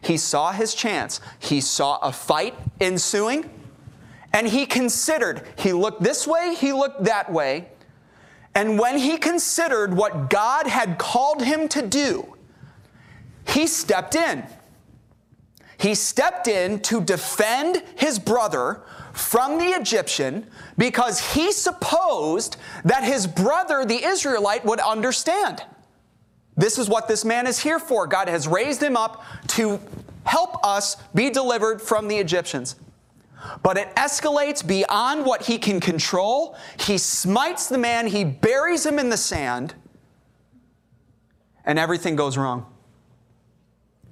He 0.00 0.16
saw 0.16 0.52
his 0.52 0.74
chance. 0.74 1.20
He 1.38 1.60
saw 1.60 1.98
a 1.98 2.12
fight 2.12 2.54
ensuing, 2.80 3.50
and 4.32 4.46
he 4.46 4.66
considered. 4.66 5.42
He 5.56 5.72
looked 5.72 6.02
this 6.02 6.26
way, 6.26 6.54
he 6.54 6.72
looked 6.72 7.04
that 7.04 7.32
way. 7.32 7.68
And 8.54 8.78
when 8.78 8.98
he 8.98 9.18
considered 9.18 9.94
what 9.94 10.30
God 10.30 10.66
had 10.66 10.98
called 10.98 11.42
him 11.42 11.68
to 11.68 11.82
do, 11.86 12.34
he 13.46 13.66
stepped 13.66 14.14
in. 14.14 14.44
He 15.78 15.94
stepped 15.94 16.48
in 16.48 16.80
to 16.80 17.00
defend 17.00 17.84
his 17.96 18.18
brother 18.18 18.82
from 19.12 19.58
the 19.58 19.66
Egyptian 19.66 20.46
because 20.76 21.34
he 21.34 21.52
supposed 21.52 22.56
that 22.84 23.04
his 23.04 23.26
brother, 23.26 23.84
the 23.84 24.04
Israelite, 24.04 24.64
would 24.64 24.80
understand. 24.80 25.62
This 26.58 26.76
is 26.76 26.88
what 26.88 27.08
this 27.08 27.24
man 27.24 27.46
is 27.46 27.58
here 27.58 27.78
for. 27.78 28.06
God 28.06 28.28
has 28.28 28.46
raised 28.46 28.82
him 28.82 28.96
up 28.96 29.24
to 29.48 29.80
help 30.24 30.62
us 30.62 30.96
be 31.14 31.30
delivered 31.30 31.80
from 31.80 32.08
the 32.08 32.16
Egyptians. 32.16 32.76
But 33.62 33.78
it 33.78 33.94
escalates 33.96 34.66
beyond 34.66 35.24
what 35.24 35.42
he 35.42 35.56
can 35.56 35.80
control. 35.80 36.54
He 36.80 36.98
smites 36.98 37.68
the 37.68 37.78
man, 37.78 38.08
he 38.08 38.24
buries 38.24 38.84
him 38.84 38.98
in 38.98 39.08
the 39.08 39.16
sand, 39.16 39.74
and 41.64 41.78
everything 41.78 42.16
goes 42.16 42.36
wrong 42.36 42.66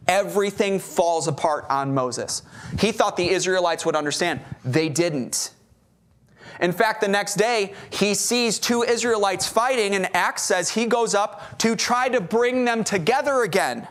everything 0.09 0.79
falls 0.79 1.29
apart 1.29 1.67
on 1.69 1.95
Moses. 1.95 2.43
He 2.79 2.93
thought 2.93 3.17
the 3.17 3.29
Israelites 3.29 3.85
would 3.85 3.97
understand. 3.97 4.41
They 4.65 4.89
didn't. 4.89 5.53
In 6.61 6.73
fact, 6.73 7.01
the 7.01 7.09
next 7.09 7.35
day, 7.35 7.75
he 7.91 8.15
sees 8.15 8.59
two 8.59 8.83
Israelites 8.83 9.47
fighting, 9.49 9.95
and 9.95 10.15
Acts 10.15 10.43
says 10.43 10.71
he 10.71 10.87
goes 10.87 11.15
up 11.15 11.59
to 11.59 11.77
try 11.77 12.09
to 12.09 12.21
bring 12.21 12.65
them 12.65 12.85
together 12.85 13.43
again. 13.43 13.87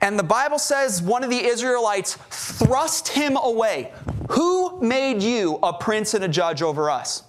And 0.00 0.18
the 0.18 0.24
Bible 0.24 0.58
says 0.58 1.02
one 1.02 1.22
of 1.22 1.30
the 1.30 1.44
Israelites 1.44 2.16
thrust 2.30 3.08
him 3.08 3.36
away. 3.36 3.92
Who 4.30 4.80
made 4.80 5.22
you 5.22 5.58
a 5.62 5.72
prince 5.72 6.14
and 6.14 6.24
a 6.24 6.28
judge 6.28 6.62
over 6.62 6.90
us? 6.90 7.22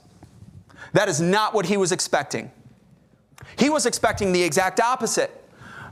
That 0.93 1.09
is 1.09 1.19
not 1.19 1.53
what 1.53 1.65
he 1.65 1.77
was 1.77 1.91
expecting. 1.91 2.51
He 3.57 3.69
was 3.69 3.85
expecting 3.85 4.31
the 4.31 4.41
exact 4.41 4.79
opposite. 4.79 5.37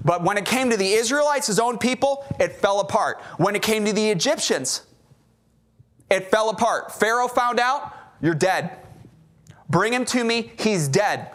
But 0.04 0.24
when 0.24 0.38
it 0.38 0.46
came 0.46 0.70
to 0.70 0.78
the 0.78 0.94
Israelites, 0.94 1.48
his 1.48 1.60
own 1.60 1.78
people, 1.78 2.26
it 2.40 2.54
fell 2.54 2.80
apart. 2.80 3.20
When 3.38 3.56
it 3.56 3.62
came 3.62 3.84
to 3.86 3.94
the 3.94 4.10
Egyptians, 4.10 4.84
it 6.10 6.32
fell 6.32 6.50
apart. 6.50 6.94
Pharaoh 6.94 7.28
found 7.28 7.60
out, 7.60 7.94
you're 8.22 8.36
dead. 8.36 8.78
Bring 9.70 9.94
him 9.94 10.06
to 10.06 10.24
me, 10.24 10.52
he's 10.60 10.88
dead. 10.88 11.32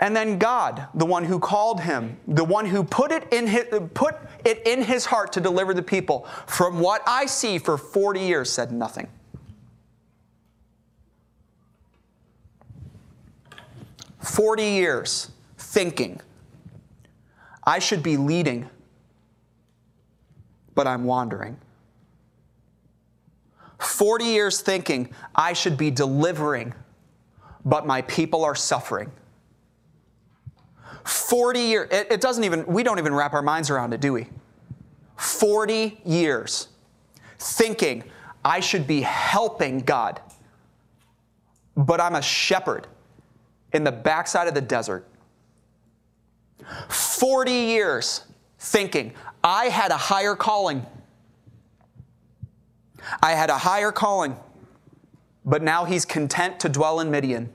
And 0.00 0.14
then 0.14 0.38
God, 0.38 0.88
the 0.94 1.06
one 1.06 1.24
who 1.24 1.38
called 1.38 1.80
him, 1.80 2.18
the 2.26 2.44
one 2.44 2.66
who 2.66 2.84
put 2.84 3.12
it 3.12 3.32
in 3.32 3.46
his, 3.46 3.64
put 3.94 4.16
it 4.44 4.66
in 4.66 4.82
his 4.82 5.06
heart 5.06 5.32
to 5.34 5.40
deliver 5.40 5.72
the 5.72 5.82
people, 5.82 6.26
from 6.46 6.80
what 6.80 7.02
I 7.06 7.26
see 7.26 7.58
for 7.58 7.78
40 7.78 8.20
years, 8.20 8.50
said 8.50 8.72
nothing. 8.72 9.08
Forty 14.24 14.64
years 14.64 15.30
thinking, 15.58 16.18
I 17.62 17.78
should 17.78 18.02
be 18.02 18.16
leading, 18.16 18.70
but 20.74 20.86
I'm 20.86 21.04
wandering. 21.04 21.58
40 23.78 24.24
years 24.24 24.60
thinking 24.60 25.10
I 25.34 25.52
should 25.52 25.76
be 25.76 25.90
delivering, 25.90 26.74
but 27.64 27.86
my 27.86 28.02
people 28.02 28.44
are 28.44 28.54
suffering. 28.54 29.10
40 31.04 31.60
years, 31.60 31.88
it, 31.90 32.06
it, 32.10 32.20
doesn't 32.20 32.44
even, 32.44 32.64
we 32.66 32.82
don't 32.82 32.98
even 32.98 33.14
wrap 33.14 33.34
our 33.34 33.42
minds 33.42 33.70
around 33.70 33.92
it, 33.92 34.00
do 34.00 34.12
we? 34.12 34.26
40 35.16 36.00
years 36.04 36.68
thinking 37.38 38.04
I 38.44 38.60
should 38.60 38.86
be 38.86 39.02
helping 39.02 39.80
God, 39.80 40.20
but 41.76 42.00
I'm 42.00 42.14
a 42.14 42.22
shepherd 42.22 42.86
in 43.72 43.84
the 43.84 43.92
backside 43.92 44.48
of 44.48 44.54
the 44.54 44.60
desert 44.60 45.06
40 46.88 47.52
years 47.52 48.24
thinking 48.58 49.12
I 49.42 49.66
had 49.66 49.90
a 49.90 49.96
higher 49.96 50.34
calling. 50.34 50.84
I 53.22 53.32
had 53.32 53.50
a 53.50 53.58
higher 53.58 53.92
calling, 53.92 54.36
but 55.44 55.62
now 55.62 55.84
he's 55.84 56.04
content 56.04 56.60
to 56.60 56.68
dwell 56.68 57.00
in 57.00 57.10
Midian. 57.10 57.52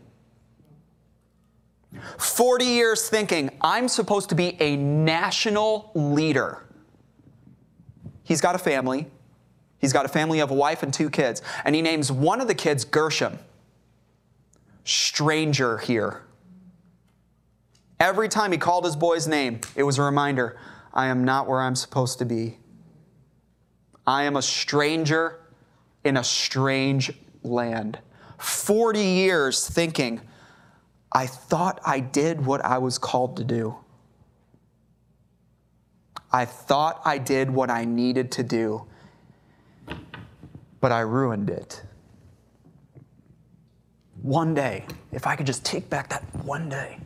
40 2.17 2.65
years 2.65 3.09
thinking 3.09 3.49
I'm 3.61 3.87
supposed 3.87 4.29
to 4.29 4.35
be 4.35 4.55
a 4.61 4.75
national 4.75 5.91
leader. 5.95 6.63
He's 8.23 8.41
got 8.41 8.53
a 8.53 8.59
family. 8.59 9.07
He's 9.79 9.93
got 9.93 10.05
a 10.05 10.09
family 10.09 10.39
of 10.39 10.51
a 10.51 10.53
wife 10.53 10.83
and 10.83 10.93
two 10.93 11.09
kids, 11.09 11.41
and 11.63 11.73
he 11.73 11.81
names 11.81 12.11
one 12.11 12.41
of 12.41 12.47
the 12.47 12.55
kids 12.55 12.85
Gershom. 12.85 13.39
Stranger 14.83 15.77
here. 15.77 16.23
Every 17.99 18.29
time 18.29 18.51
he 18.51 18.57
called 18.57 18.85
his 18.85 18.95
boy's 18.95 19.27
name, 19.27 19.61
it 19.75 19.83
was 19.83 19.97
a 19.97 20.03
reminder 20.03 20.57
I 20.93 21.07
am 21.07 21.23
not 21.23 21.47
where 21.47 21.61
I'm 21.61 21.75
supposed 21.75 22.19
to 22.19 22.25
be. 22.25 22.57
I 24.05 24.23
am 24.23 24.35
a 24.35 24.41
stranger 24.41 25.38
in 26.09 26.17
a 26.17 26.23
strange 26.23 27.11
land. 27.43 27.99
40 28.39 28.99
years 28.99 29.69
thinking, 29.69 30.19
I 31.11 31.27
thought 31.27 31.79
I 31.85 31.99
did 31.99 32.45
what 32.45 32.65
I 32.65 32.79
was 32.79 32.97
called 32.97 33.37
to 33.37 33.43
do. 33.43 33.77
I 36.31 36.45
thought 36.45 37.01
I 37.05 37.19
did 37.19 37.49
what 37.49 37.69
I 37.69 37.85
needed 37.85 38.31
to 38.33 38.43
do, 38.43 38.85
but 40.81 40.91
I 40.91 41.01
ruined 41.01 41.49
it. 41.49 41.83
One 44.21 44.53
day, 44.53 44.85
if 45.11 45.27
I 45.27 45.35
could 45.35 45.45
just 45.45 45.63
take 45.63 45.89
back 45.89 46.09
that 46.09 46.23
one 46.43 46.69
day, 46.69 46.97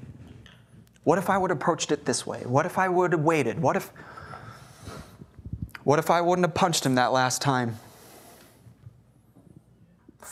what 1.03 1.17
if 1.17 1.29
I 1.29 1.37
would 1.37 1.51
have 1.51 1.57
approached 1.57 1.91
it 1.91 2.05
this 2.05 2.25
way? 2.25 2.41
What 2.45 2.65
if 2.65 2.77
I 2.77 2.87
would 2.87 3.11
have 3.11 3.21
waited? 3.21 3.61
What 3.61 3.75
if 3.75 3.91
what 5.83 5.99
if 5.99 6.09
I 6.09 6.21
wouldn't 6.21 6.47
have 6.47 6.55
punched 6.55 6.85
him 6.85 6.95
that 6.95 7.11
last 7.11 7.41
time? 7.41 7.77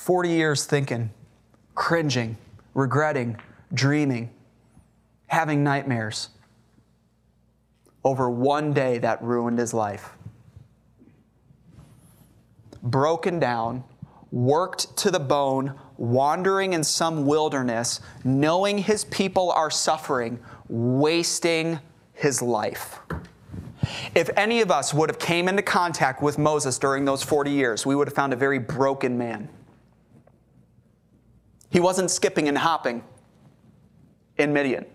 40 0.02 0.30
years 0.30 0.66
thinking, 0.66 1.12
cringing, 1.76 2.36
regretting, 2.74 3.38
dreaming, 3.72 4.32
having 5.28 5.64
nightmares 5.64 6.30
over 8.04 8.28
one 8.28 8.74
day 8.74 8.98
that 8.98 9.22
ruined 9.22 9.60
his 9.60 9.76
life. 9.76 10.10
Broken 12.82 13.38
down, 13.38 13.84
worked 14.32 14.98
to 14.98 15.12
the 15.12 15.20
bone, 15.20 15.80
wandering 15.98 16.74
in 16.74 16.84
some 16.84 17.28
wilderness, 17.28 18.00
knowing 18.24 18.80
his 18.80 19.06
people 19.06 19.52
are 19.52 19.70
suffering, 19.70 20.40
wasting 20.68 21.80
his 22.14 22.42
life. 22.42 22.98
If 24.16 24.32
any 24.36 24.62
of 24.62 24.72
us 24.72 24.96
would 24.96 25.12
have 25.12 25.20
came 25.20 25.48
into 25.48 25.62
contact 25.62 26.24
with 26.24 26.40
Moses 26.40 26.80
during 26.80 27.06
those 27.06 27.22
40 27.22 27.52
years, 27.52 27.86
we 27.86 27.94
would 27.94 28.08
have 28.08 28.16
found 28.16 28.34
a 28.34 28.36
very 28.36 28.58
broken 28.58 29.16
man. 29.16 29.48
He 31.72 31.80
wasn't 31.80 32.12
skipping 32.12 32.48
and 32.48 32.58
hopping 32.58 33.04
in 34.38 34.54
Midian. 34.54 34.86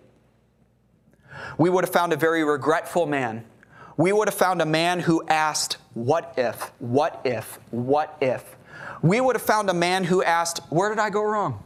We 1.59 1.71
would 1.71 1.85
have 1.85 1.93
found 1.93 2.13
a 2.13 2.17
very 2.17 2.45
regretful 2.45 3.07
man. 3.07 3.45
We 3.97 4.13
would 4.13 4.29
have 4.29 4.35
found 4.35 4.61
a 4.61 4.67
man 4.67 5.01
who 5.01 5.27
asked, 5.27 5.79
What 5.95 6.35
if? 6.37 6.71
What 6.79 7.23
if? 7.25 7.59
What 7.71 8.17
if? 8.21 8.57
We 9.01 9.21
would 9.21 9.37
have 9.37 9.43
found 9.43 9.71
a 9.71 9.75
man 9.75 10.05
who 10.05 10.23
asked, 10.23 10.61
Where 10.69 10.91
did 10.91 10.99
I 10.99 11.09
go 11.09 11.23
wrong? 11.23 11.65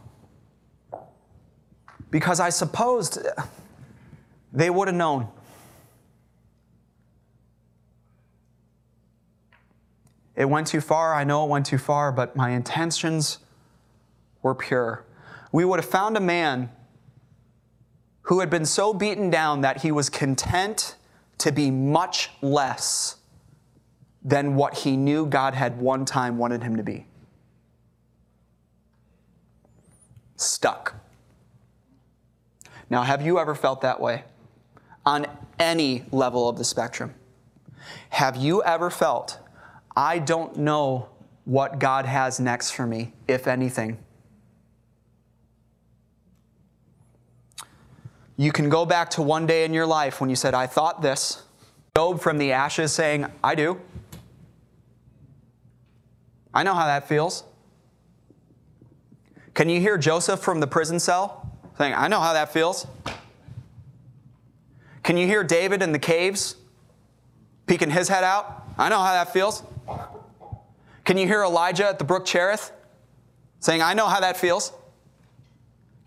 Because 2.09 2.39
I 2.39 2.49
supposed 2.49 3.19
they 4.53 4.69
would 4.69 4.87
have 4.87 4.95
known. 4.95 5.27
It 10.37 10.45
went 10.45 10.67
too 10.67 10.81
far. 10.81 11.13
I 11.13 11.25
know 11.25 11.43
it 11.45 11.49
went 11.49 11.65
too 11.65 11.77
far, 11.77 12.13
but 12.13 12.35
my 12.35 12.51
intentions 12.51 13.39
were 14.41 14.55
pure. 14.55 15.05
We 15.51 15.65
would 15.65 15.79
have 15.79 15.89
found 15.89 16.17
a 16.17 16.21
man 16.21 16.69
who 18.23 18.39
had 18.39 18.49
been 18.49 18.65
so 18.65 18.93
beaten 18.93 19.29
down 19.29 19.61
that 19.61 19.81
he 19.81 19.91
was 19.91 20.09
content 20.09 20.95
to 21.39 21.51
be 21.51 21.71
much 21.71 22.29
less 22.41 23.17
than 24.23 24.55
what 24.55 24.79
he 24.79 24.95
knew 24.95 25.25
God 25.25 25.53
had 25.53 25.79
one 25.79 26.05
time 26.05 26.37
wanted 26.37 26.61
him 26.61 26.77
to 26.77 26.83
be. 26.83 27.07
Stuck. 30.35 30.95
Now, 32.89 33.03
have 33.03 33.21
you 33.21 33.39
ever 33.39 33.55
felt 33.55 33.81
that 33.81 33.99
way 33.99 34.23
on 35.05 35.25
any 35.59 36.05
level 36.11 36.47
of 36.47 36.57
the 36.57 36.63
spectrum? 36.63 37.15
Have 38.09 38.35
you 38.37 38.61
ever 38.63 38.89
felt, 38.89 39.39
I 39.95 40.19
don't 40.19 40.57
know 40.57 41.09
what 41.45 41.79
God 41.79 42.05
has 42.05 42.39
next 42.39 42.71
for 42.71 42.85
me, 42.85 43.13
if 43.27 43.47
anything? 43.47 43.97
You 48.41 48.51
can 48.51 48.69
go 48.69 48.87
back 48.87 49.11
to 49.11 49.21
one 49.21 49.45
day 49.45 49.65
in 49.65 49.71
your 49.71 49.85
life 49.85 50.19
when 50.19 50.27
you 50.31 50.35
said, 50.35 50.55
I 50.55 50.65
thought 50.65 51.03
this. 51.03 51.43
Job 51.95 52.19
from 52.19 52.39
the 52.39 52.53
ashes 52.53 52.91
saying, 52.91 53.27
I 53.43 53.53
do. 53.53 53.79
I 56.51 56.63
know 56.63 56.73
how 56.73 56.87
that 56.87 57.07
feels. 57.07 57.43
Can 59.53 59.69
you 59.69 59.79
hear 59.79 59.95
Joseph 59.95 60.39
from 60.39 60.59
the 60.59 60.65
prison 60.65 60.99
cell 60.99 61.51
saying, 61.77 61.93
I 61.93 62.07
know 62.07 62.19
how 62.19 62.33
that 62.33 62.51
feels? 62.51 62.87
Can 65.03 65.17
you 65.17 65.27
hear 65.27 65.43
David 65.43 65.83
in 65.83 65.91
the 65.91 65.99
caves 65.99 66.55
peeking 67.67 67.91
his 67.91 68.07
head 68.07 68.23
out? 68.23 68.63
I 68.75 68.89
know 68.89 68.97
how 68.97 69.11
that 69.11 69.31
feels. 69.31 69.61
Can 71.05 71.19
you 71.19 71.27
hear 71.27 71.43
Elijah 71.43 71.89
at 71.89 71.99
the 71.99 72.05
brook 72.05 72.25
Cherith 72.25 72.71
saying, 73.59 73.83
I 73.83 73.93
know 73.93 74.07
how 74.07 74.19
that 74.21 74.35
feels? 74.35 74.73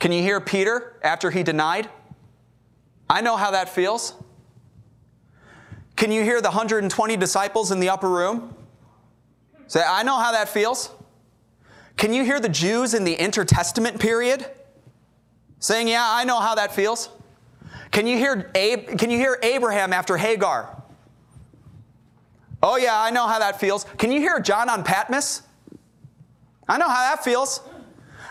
Can 0.00 0.10
you 0.10 0.20
hear 0.20 0.40
Peter 0.40 0.98
after 1.04 1.30
he 1.30 1.44
denied? 1.44 1.88
I 3.08 3.20
know 3.20 3.36
how 3.36 3.50
that 3.50 3.68
feels. 3.68 4.14
Can 5.96 6.10
you 6.10 6.22
hear 6.22 6.40
the 6.40 6.48
120 6.48 7.16
disciples 7.16 7.70
in 7.70 7.80
the 7.80 7.88
upper 7.88 8.08
room? 8.08 8.54
Say, 9.66 9.82
I 9.86 10.02
know 10.02 10.18
how 10.18 10.32
that 10.32 10.48
feels. 10.48 10.90
Can 11.96 12.12
you 12.12 12.24
hear 12.24 12.40
the 12.40 12.48
Jews 12.48 12.94
in 12.94 13.04
the 13.04 13.14
intertestament 13.14 14.00
period 14.00 14.46
saying, 15.60 15.88
Yeah, 15.88 16.06
I 16.06 16.24
know 16.24 16.40
how 16.40 16.54
that 16.56 16.74
feels? 16.74 17.08
Can 17.90 18.06
you 18.06 18.18
hear, 18.18 18.50
Ab- 18.54 18.98
can 18.98 19.10
you 19.10 19.18
hear 19.18 19.38
Abraham 19.42 19.92
after 19.92 20.16
Hagar? 20.16 20.82
Oh, 22.62 22.76
yeah, 22.76 23.00
I 23.00 23.10
know 23.10 23.26
how 23.26 23.38
that 23.38 23.60
feels. 23.60 23.84
Can 23.98 24.10
you 24.10 24.20
hear 24.20 24.40
John 24.40 24.68
on 24.68 24.82
Patmos? 24.82 25.42
I 26.66 26.78
know 26.78 26.88
how 26.88 27.14
that 27.14 27.22
feels. 27.22 27.60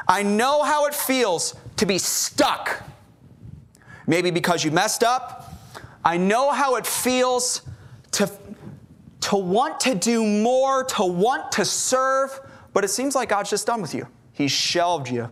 I 0.07 0.23
know 0.23 0.63
how 0.63 0.85
it 0.87 0.93
feels 0.93 1.55
to 1.77 1.85
be 1.85 1.97
stuck 1.97 2.83
maybe 4.07 4.31
because 4.31 4.63
you 4.63 4.71
messed 4.71 5.03
up. 5.03 5.53
I 6.03 6.17
know 6.17 6.51
how 6.51 6.75
it 6.75 6.85
feels 6.85 7.61
to, 8.11 8.29
to 9.21 9.35
want 9.35 9.79
to 9.81 9.95
do 9.95 10.25
more, 10.25 10.83
to 10.83 11.05
want 11.05 11.51
to 11.53 11.65
serve, 11.65 12.39
but 12.73 12.83
it 12.83 12.89
seems 12.89 13.15
like 13.15 13.29
God's 13.29 13.49
just 13.49 13.65
done 13.65 13.81
with 13.81 13.93
you. 13.93 14.07
He's 14.33 14.51
shelved 14.51 15.09
you. 15.09 15.29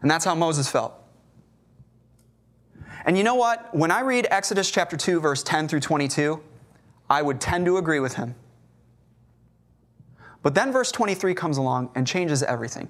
And 0.00 0.10
that's 0.10 0.24
how 0.24 0.34
Moses 0.34 0.68
felt. 0.68 0.94
And 3.04 3.16
you 3.16 3.24
know 3.24 3.34
what? 3.34 3.74
When 3.74 3.90
I 3.90 4.00
read 4.00 4.26
Exodus 4.30 4.70
chapter 4.70 4.96
2, 4.96 5.20
verse 5.20 5.42
10 5.42 5.68
through 5.68 5.80
22, 5.80 6.40
I 7.10 7.22
would 7.22 7.40
tend 7.40 7.66
to 7.66 7.76
agree 7.76 8.00
with 8.00 8.14
him. 8.14 8.34
But 10.42 10.54
then 10.54 10.72
verse 10.72 10.90
23 10.90 11.34
comes 11.34 11.56
along 11.56 11.90
and 11.94 12.06
changes 12.06 12.42
everything. 12.42 12.88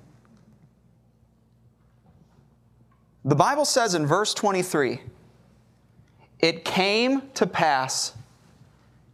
The 3.24 3.34
Bible 3.34 3.64
says 3.64 3.94
in 3.94 4.06
verse 4.06 4.34
23 4.34 5.00
it 6.40 6.64
came 6.64 7.22
to 7.34 7.46
pass 7.46 8.14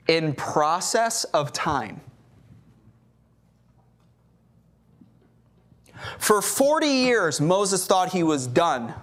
in 0.06 0.34
process 0.34 1.24
of 1.24 1.52
time. 1.52 2.00
For 6.18 6.40
40 6.40 6.86
years, 6.86 7.40
Moses 7.40 7.86
thought 7.86 8.12
he 8.12 8.22
was 8.22 8.46
done. 8.46 8.94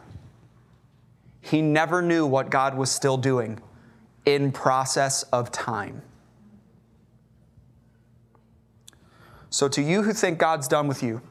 He 1.41 1.61
never 1.61 2.01
knew 2.01 2.25
what 2.25 2.49
God 2.49 2.75
was 2.75 2.89
still 2.89 3.17
doing 3.17 3.59
in 4.25 4.51
process 4.51 5.23
of 5.23 5.51
time. 5.51 6.01
So, 9.51 9.67
to 9.69 9.81
you 9.81 10.01
who 10.01 10.11
think 10.11 10.39
God's 10.39 10.67
done 10.67 10.87
with 10.87 11.03
you, 11.03 11.21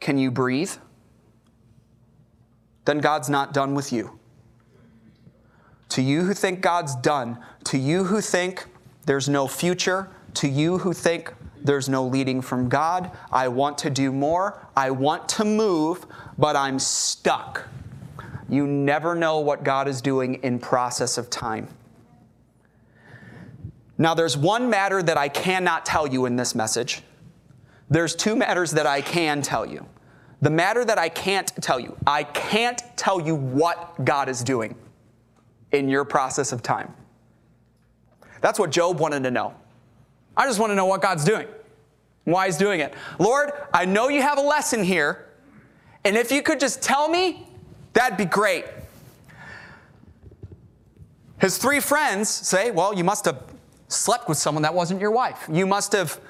can 0.00 0.16
you 0.16 0.30
breathe? 0.30 0.72
Then 2.84 2.98
God's 2.98 3.28
not 3.28 3.52
done 3.52 3.74
with 3.74 3.92
you. 3.92 4.18
To 5.90 6.02
you 6.02 6.22
who 6.22 6.34
think 6.34 6.60
God's 6.60 6.96
done, 6.96 7.38
to 7.64 7.78
you 7.78 8.04
who 8.04 8.20
think 8.20 8.64
there's 9.04 9.28
no 9.28 9.46
future, 9.46 10.08
to 10.34 10.48
you 10.48 10.78
who 10.78 10.92
think 10.92 11.32
there's 11.62 11.88
no 11.88 12.04
leading 12.04 12.40
from 12.40 12.68
God, 12.68 13.10
I 13.30 13.48
want 13.48 13.78
to 13.78 13.90
do 13.90 14.10
more, 14.10 14.66
I 14.76 14.90
want 14.90 15.28
to 15.30 15.44
move, 15.44 16.06
but 16.38 16.56
I'm 16.56 16.78
stuck. 16.78 17.68
You 18.48 18.66
never 18.66 19.14
know 19.14 19.40
what 19.40 19.64
God 19.64 19.86
is 19.86 20.00
doing 20.00 20.34
in 20.42 20.58
process 20.58 21.18
of 21.18 21.30
time. 21.30 21.68
Now, 23.98 24.14
there's 24.14 24.36
one 24.36 24.68
matter 24.68 25.02
that 25.02 25.16
I 25.16 25.28
cannot 25.28 25.86
tell 25.86 26.06
you 26.06 26.26
in 26.26 26.36
this 26.36 26.54
message. 26.54 27.02
There's 27.88 28.16
two 28.16 28.34
matters 28.34 28.72
that 28.72 28.86
I 28.86 29.00
can 29.00 29.42
tell 29.42 29.64
you. 29.66 29.86
The 30.42 30.50
matter 30.50 30.84
that 30.84 30.98
I 30.98 31.08
can't 31.08 31.46
tell 31.62 31.78
you, 31.78 31.96
I 32.04 32.24
can't 32.24 32.82
tell 32.96 33.20
you 33.20 33.36
what 33.36 34.04
God 34.04 34.28
is 34.28 34.42
doing 34.42 34.74
in 35.70 35.88
your 35.88 36.04
process 36.04 36.50
of 36.50 36.62
time. 36.62 36.92
That's 38.40 38.58
what 38.58 38.70
Job 38.70 38.98
wanted 38.98 39.22
to 39.22 39.30
know. 39.30 39.54
I 40.36 40.46
just 40.46 40.58
want 40.58 40.70
to 40.72 40.74
know 40.74 40.86
what 40.86 41.00
God's 41.00 41.24
doing, 41.24 41.46
why 42.24 42.46
He's 42.46 42.56
doing 42.56 42.80
it. 42.80 42.92
Lord, 43.20 43.52
I 43.72 43.84
know 43.84 44.08
you 44.08 44.20
have 44.20 44.36
a 44.36 44.42
lesson 44.42 44.82
here, 44.82 45.28
and 46.04 46.16
if 46.16 46.32
you 46.32 46.42
could 46.42 46.58
just 46.58 46.82
tell 46.82 47.08
me, 47.08 47.46
that'd 47.92 48.18
be 48.18 48.24
great. 48.24 48.64
His 51.40 51.56
three 51.56 51.78
friends 51.78 52.28
say, 52.28 52.72
Well, 52.72 52.94
you 52.94 53.04
must 53.04 53.24
have 53.26 53.44
slept 53.86 54.28
with 54.28 54.38
someone 54.38 54.62
that 54.62 54.74
wasn't 54.74 55.00
your 55.00 55.12
wife. 55.12 55.48
You 55.50 55.66
must 55.66 55.92
have 55.92 56.20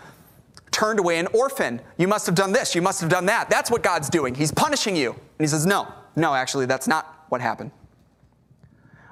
turned 0.73 0.99
away 0.99 1.19
an 1.19 1.29
orphan. 1.29 1.81
You 1.97 2.09
must 2.09 2.27
have 2.27 2.35
done 2.35 2.53
this. 2.53 2.75
You 2.75 2.83
must 2.83 3.01
have 3.01 3.11
done 3.11 3.27
that. 3.27 3.49
That's 3.49 3.71
what 3.71 3.83
God's 3.83 4.09
doing. 4.09 4.35
He's 4.35 4.51
punishing 4.51 4.97
you. 4.97 5.11
And 5.11 5.21
he 5.39 5.47
says, 5.47 5.65
No, 5.65 5.93
no, 6.17 6.35
actually, 6.35 6.67
that's 6.67 6.89
not 6.89 7.27
what 7.29 7.41
happened. 7.41 7.71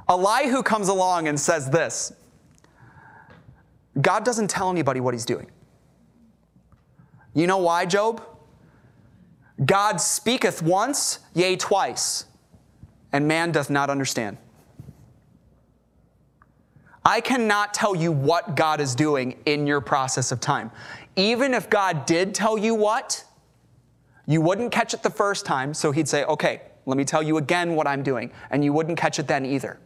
Elihu 0.09 0.63
comes 0.63 0.89
along 0.89 1.29
and 1.29 1.39
says 1.39 1.71
this 1.71 2.13
God 4.01 4.25
doesn't 4.25 4.49
tell 4.49 4.71
anybody 4.71 5.01
what 5.01 5.15
he's 5.15 5.25
doing. 5.25 5.51
You 7.35 7.47
know 7.47 7.59
why, 7.59 7.87
Job? 7.87 8.23
God 9.65 10.01
speaketh 10.01 10.63
once, 10.63 11.21
yea, 11.35 11.57
twice, 11.57 12.25
and 13.13 13.29
man 13.29 13.53
doth 13.53 13.71
not 13.71 13.91
understand. 13.91 14.39
I 17.05 17.21
cannot 17.21 17.73
tell 17.73 17.95
you 17.95 18.13
what 18.13 18.57
God 18.57 18.81
is 18.81 18.95
doing 18.95 19.37
in 19.47 19.67
your 19.67 19.81
process 19.81 20.33
of 20.33 20.41
time. 20.41 20.71
Even 21.17 21.55
if 21.55 21.69
God 21.69 22.07
did 22.07 22.35
tell 22.35 22.57
you 22.57 22.75
what, 22.75 23.25
you 24.27 24.41
wouldn't 24.41 24.73
catch 24.73 24.95
it 24.95 25.03
the 25.03 25.11
first 25.11 25.45
time, 25.45 25.75
so 25.75 25.91
he'd 25.91 26.09
say, 26.09 26.25
okay, 26.25 26.63
let 26.87 26.97
me 26.97 27.05
tell 27.05 27.23
you 27.23 27.37
again 27.37 27.75
what 27.75 27.87
I'm 27.87 28.03
doing, 28.03 28.31
and 28.51 28.65
you 28.65 28.73
wouldn't 28.73 28.99
catch 28.99 29.19
it 29.19 29.27
then 29.27 29.45
either. 29.45 29.79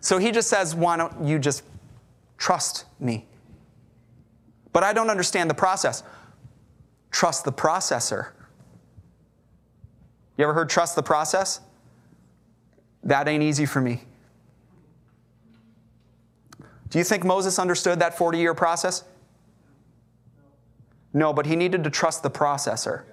So 0.00 0.18
he 0.18 0.30
just 0.30 0.48
says, 0.48 0.74
why 0.74 0.96
don't 0.96 1.24
you 1.24 1.38
just 1.38 1.62
trust 2.38 2.84
me? 3.00 3.26
But 4.72 4.82
I 4.84 4.92
don't 4.92 5.10
understand 5.10 5.48
the 5.48 5.54
process. 5.54 6.02
Trust 7.10 7.44
the 7.44 7.52
processor. 7.52 8.28
You 10.36 10.44
ever 10.44 10.52
heard 10.52 10.68
trust 10.68 10.96
the 10.96 11.02
process? 11.02 11.60
That 13.04 13.28
ain't 13.28 13.42
easy 13.42 13.66
for 13.66 13.80
me. 13.80 14.02
Do 16.90 16.98
you 16.98 17.04
think 17.04 17.24
Moses 17.24 17.58
understood 17.58 18.00
that 18.00 18.16
40 18.16 18.38
year 18.38 18.54
process? 18.54 19.04
No, 21.14 21.32
but 21.32 21.46
he 21.46 21.54
needed 21.54 21.84
to 21.84 21.90
trust 21.90 22.24
the 22.24 22.30
processor. 22.30 23.04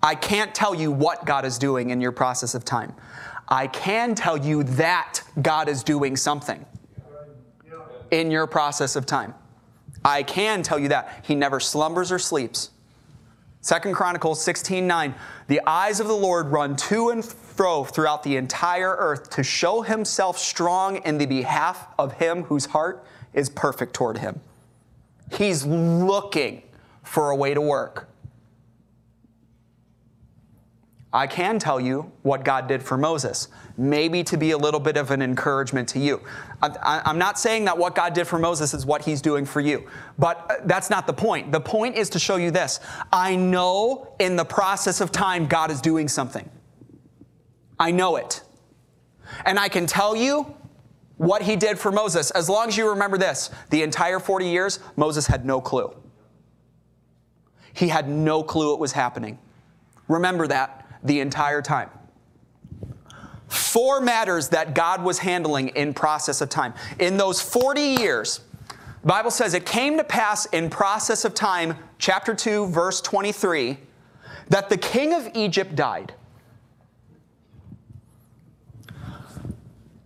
I 0.00 0.14
can't 0.14 0.54
tell 0.54 0.74
you 0.74 0.92
what 0.92 1.24
God 1.24 1.44
is 1.44 1.58
doing 1.58 1.90
in 1.90 2.00
your 2.00 2.12
process 2.12 2.54
of 2.54 2.64
time. 2.64 2.94
I 3.48 3.66
can 3.66 4.14
tell 4.14 4.36
you 4.36 4.62
that 4.62 5.20
God 5.42 5.68
is 5.68 5.82
doing 5.82 6.16
something 6.16 6.64
in 8.10 8.30
your 8.30 8.46
process 8.46 8.96
of 8.96 9.06
time. 9.06 9.34
I 10.04 10.22
can 10.22 10.62
tell 10.62 10.78
you 10.78 10.88
that. 10.88 11.24
He 11.26 11.34
never 11.34 11.58
slumbers 11.58 12.12
or 12.12 12.18
sleeps. 12.18 12.70
Second 13.60 13.94
Chronicles 13.94 14.42
16 14.42 14.86
9. 14.86 15.14
The 15.46 15.62
eyes 15.66 15.98
of 15.98 16.06
the 16.06 16.16
Lord 16.16 16.48
run 16.48 16.76
to 16.76 17.08
and 17.08 17.24
fro 17.24 17.84
throughout 17.84 18.22
the 18.22 18.36
entire 18.36 18.94
earth 18.98 19.30
to 19.30 19.42
show 19.42 19.80
himself 19.82 20.38
strong 20.38 20.98
in 20.98 21.16
the 21.18 21.26
behalf 21.26 21.88
of 21.98 22.12
him 22.12 22.42
whose 22.44 22.66
heart 22.66 23.06
is 23.34 23.48
perfect 23.50 23.94
toward 23.94 24.18
him. 24.18 24.40
He's 25.32 25.66
looking 25.66 26.62
for 27.02 27.30
a 27.30 27.36
way 27.36 27.54
to 27.54 27.60
work. 27.60 28.08
I 31.14 31.28
can 31.28 31.60
tell 31.60 31.80
you 31.80 32.10
what 32.22 32.44
God 32.44 32.66
did 32.66 32.82
for 32.82 32.98
Moses, 32.98 33.46
maybe 33.78 34.24
to 34.24 34.36
be 34.36 34.50
a 34.50 34.58
little 34.58 34.80
bit 34.80 34.96
of 34.96 35.12
an 35.12 35.22
encouragement 35.22 35.88
to 35.90 36.00
you. 36.00 36.20
I'm 36.60 37.18
not 37.18 37.38
saying 37.38 37.66
that 37.66 37.78
what 37.78 37.94
God 37.94 38.14
did 38.14 38.26
for 38.26 38.36
Moses 38.36 38.74
is 38.74 38.84
what 38.84 39.04
he's 39.04 39.22
doing 39.22 39.44
for 39.44 39.60
you, 39.60 39.86
but 40.18 40.44
uh, 40.50 40.54
that's 40.64 40.90
not 40.90 41.06
the 41.06 41.12
point. 41.12 41.52
The 41.52 41.60
point 41.60 41.94
is 41.94 42.10
to 42.10 42.18
show 42.18 42.34
you 42.34 42.50
this 42.50 42.80
I 43.12 43.36
know 43.36 44.12
in 44.18 44.34
the 44.34 44.44
process 44.44 45.00
of 45.00 45.12
time 45.12 45.46
God 45.46 45.70
is 45.70 45.80
doing 45.80 46.08
something. 46.08 46.50
I 47.78 47.92
know 47.92 48.16
it. 48.16 48.42
And 49.44 49.56
I 49.56 49.68
can 49.68 49.86
tell 49.86 50.16
you 50.16 50.52
what 51.16 51.42
he 51.42 51.56
did 51.56 51.78
for 51.78 51.92
Moses. 51.92 52.30
As 52.32 52.48
long 52.48 52.68
as 52.68 52.76
you 52.76 52.88
remember 52.90 53.18
this, 53.18 53.50
the 53.70 53.82
entire 53.82 54.18
40 54.18 54.48
years, 54.48 54.80
Moses 54.96 55.26
had 55.26 55.44
no 55.44 55.60
clue. 55.60 55.94
He 57.72 57.88
had 57.88 58.08
no 58.08 58.42
clue 58.42 58.74
it 58.74 58.80
was 58.80 58.92
happening. 58.92 59.38
Remember 60.08 60.46
that 60.46 60.86
the 61.02 61.20
entire 61.20 61.62
time. 61.62 61.90
Four 63.48 64.00
matters 64.00 64.48
that 64.48 64.74
God 64.74 65.02
was 65.02 65.18
handling 65.18 65.68
in 65.68 65.94
process 65.94 66.40
of 66.40 66.48
time. 66.48 66.74
In 66.98 67.16
those 67.16 67.40
40 67.40 67.80
years, 67.80 68.40
Bible 69.04 69.30
says 69.30 69.54
it 69.54 69.66
came 69.66 69.98
to 69.98 70.04
pass 70.04 70.46
in 70.46 70.70
process 70.70 71.24
of 71.24 71.34
time, 71.34 71.76
chapter 71.98 72.34
2, 72.34 72.68
verse 72.68 73.00
23, 73.00 73.78
that 74.48 74.70
the 74.70 74.76
king 74.76 75.12
of 75.12 75.28
Egypt 75.34 75.76
died. 75.76 76.14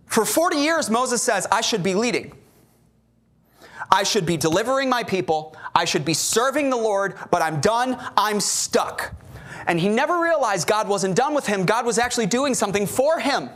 For 0.09 0.25
40 0.25 0.57
years, 0.57 0.89
Moses 0.89 1.21
says, 1.21 1.47
I 1.51 1.61
should 1.61 1.83
be 1.83 1.93
leading. 1.93 2.33
I 3.91 4.03
should 4.03 4.25
be 4.25 4.37
delivering 4.37 4.89
my 4.89 5.03
people. 5.03 5.55
I 5.73 5.85
should 5.85 6.03
be 6.03 6.15
serving 6.15 6.71
the 6.71 6.77
Lord, 6.77 7.15
but 7.31 7.41
I'm 7.41 7.61
done. 7.61 7.95
I'm 8.17 8.39
stuck. 8.39 9.13
And 9.67 9.79
he 9.79 9.87
never 9.87 10.19
realized 10.19 10.67
God 10.67 10.87
wasn't 10.87 11.15
done 11.15 11.35
with 11.35 11.45
him. 11.45 11.63
God 11.63 11.85
was 11.85 11.99
actually 11.99 12.25
doing 12.25 12.55
something 12.55 12.87
for 12.87 13.19
him. 13.19 13.49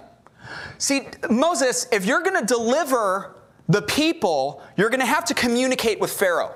See, 0.77 1.07
Moses, 1.29 1.87
if 1.91 2.05
you're 2.05 2.21
going 2.21 2.39
to 2.39 2.45
deliver 2.45 3.35
the 3.67 3.81
people, 3.81 4.61
you're 4.77 4.89
going 4.89 4.99
to 4.99 5.05
have 5.07 5.25
to 5.25 5.33
communicate 5.33 5.99
with 5.99 6.11
Pharaoh. 6.11 6.53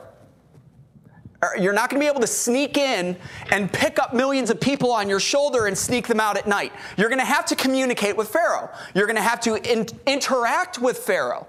You're 1.59 1.73
not 1.73 1.89
going 1.91 1.99
to 1.99 2.03
be 2.03 2.09
able 2.09 2.21
to 2.21 2.27
sneak 2.27 2.77
in 2.77 3.15
and 3.51 3.71
pick 3.71 3.99
up 3.99 4.13
millions 4.13 4.49
of 4.49 4.59
people 4.59 4.91
on 4.91 5.07
your 5.07 5.19
shoulder 5.19 5.67
and 5.67 5.77
sneak 5.77 6.07
them 6.07 6.19
out 6.19 6.35
at 6.35 6.47
night. 6.47 6.73
You're 6.97 7.09
going 7.09 7.19
to 7.19 7.25
have 7.25 7.45
to 7.45 7.55
communicate 7.55 8.17
with 8.17 8.29
Pharaoh. 8.29 8.71
You're 8.95 9.05
going 9.05 9.17
to 9.17 9.21
have 9.21 9.39
to 9.41 9.55
in- 9.71 9.87
interact 10.07 10.79
with 10.79 10.97
Pharaoh. 10.97 11.47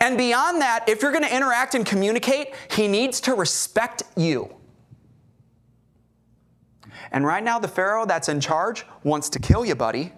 And 0.00 0.16
beyond 0.16 0.62
that, 0.62 0.88
if 0.88 1.02
you're 1.02 1.12
going 1.12 1.24
to 1.24 1.34
interact 1.34 1.74
and 1.74 1.84
communicate, 1.84 2.54
he 2.70 2.88
needs 2.88 3.20
to 3.22 3.34
respect 3.34 4.02
you. 4.16 4.54
And 7.12 7.24
right 7.26 7.44
now, 7.44 7.58
the 7.58 7.68
Pharaoh 7.68 8.06
that's 8.06 8.30
in 8.30 8.40
charge 8.40 8.86
wants 9.04 9.28
to 9.30 9.38
kill 9.38 9.64
you, 9.64 9.74
buddy. 9.74 10.12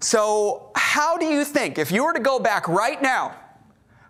So, 0.00 0.70
how 0.74 1.16
do 1.18 1.26
you 1.26 1.44
think, 1.44 1.78
if 1.78 1.92
you 1.92 2.04
were 2.04 2.12
to 2.12 2.20
go 2.20 2.40
back 2.40 2.66
right 2.66 3.00
now, 3.00 3.36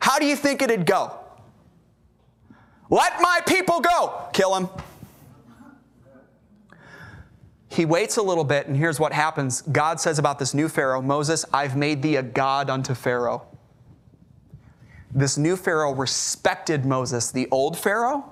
how 0.00 0.18
do 0.18 0.26
you 0.26 0.36
think 0.36 0.62
it'd 0.62 0.86
go? 0.86 1.21
Let 2.92 3.22
my 3.22 3.40
people 3.46 3.80
go. 3.80 4.28
Kill 4.34 4.54
him. 4.54 4.68
He 7.70 7.86
waits 7.86 8.18
a 8.18 8.22
little 8.22 8.44
bit, 8.44 8.66
and 8.66 8.76
here's 8.76 9.00
what 9.00 9.14
happens 9.14 9.62
God 9.62 9.98
says 9.98 10.18
about 10.18 10.38
this 10.38 10.52
new 10.52 10.68
Pharaoh 10.68 11.00
Moses, 11.00 11.46
I've 11.54 11.74
made 11.74 12.02
thee 12.02 12.16
a 12.16 12.22
God 12.22 12.68
unto 12.68 12.92
Pharaoh. 12.92 13.46
This 15.10 15.38
new 15.38 15.56
Pharaoh 15.56 15.94
respected 15.94 16.84
Moses. 16.84 17.30
The 17.32 17.48
old 17.50 17.78
Pharaoh 17.78 18.30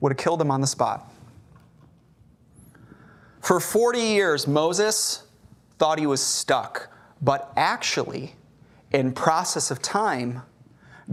would 0.00 0.12
have 0.12 0.18
killed 0.18 0.40
him 0.40 0.50
on 0.50 0.62
the 0.62 0.66
spot. 0.66 1.12
For 3.42 3.60
40 3.60 4.00
years, 4.00 4.46
Moses 4.46 5.24
thought 5.78 5.98
he 5.98 6.06
was 6.06 6.22
stuck, 6.22 6.88
but 7.20 7.52
actually, 7.54 8.34
in 8.92 9.12
process 9.12 9.70
of 9.70 9.82
time, 9.82 10.40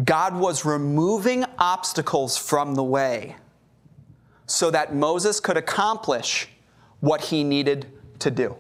God 0.04 0.36
was 0.36 0.66
removing 0.66 1.46
obstacles 1.60 2.38
from 2.38 2.74
the 2.74 2.84
way 2.84 3.36
so 4.48 4.72
that 4.72 4.96
Moses 4.96 5.40
could 5.40 5.58
accomplish 5.58 6.48
what 7.00 7.22
he 7.22 7.44
needed 7.44 7.92
to 8.20 8.32
do. 8.32 8.56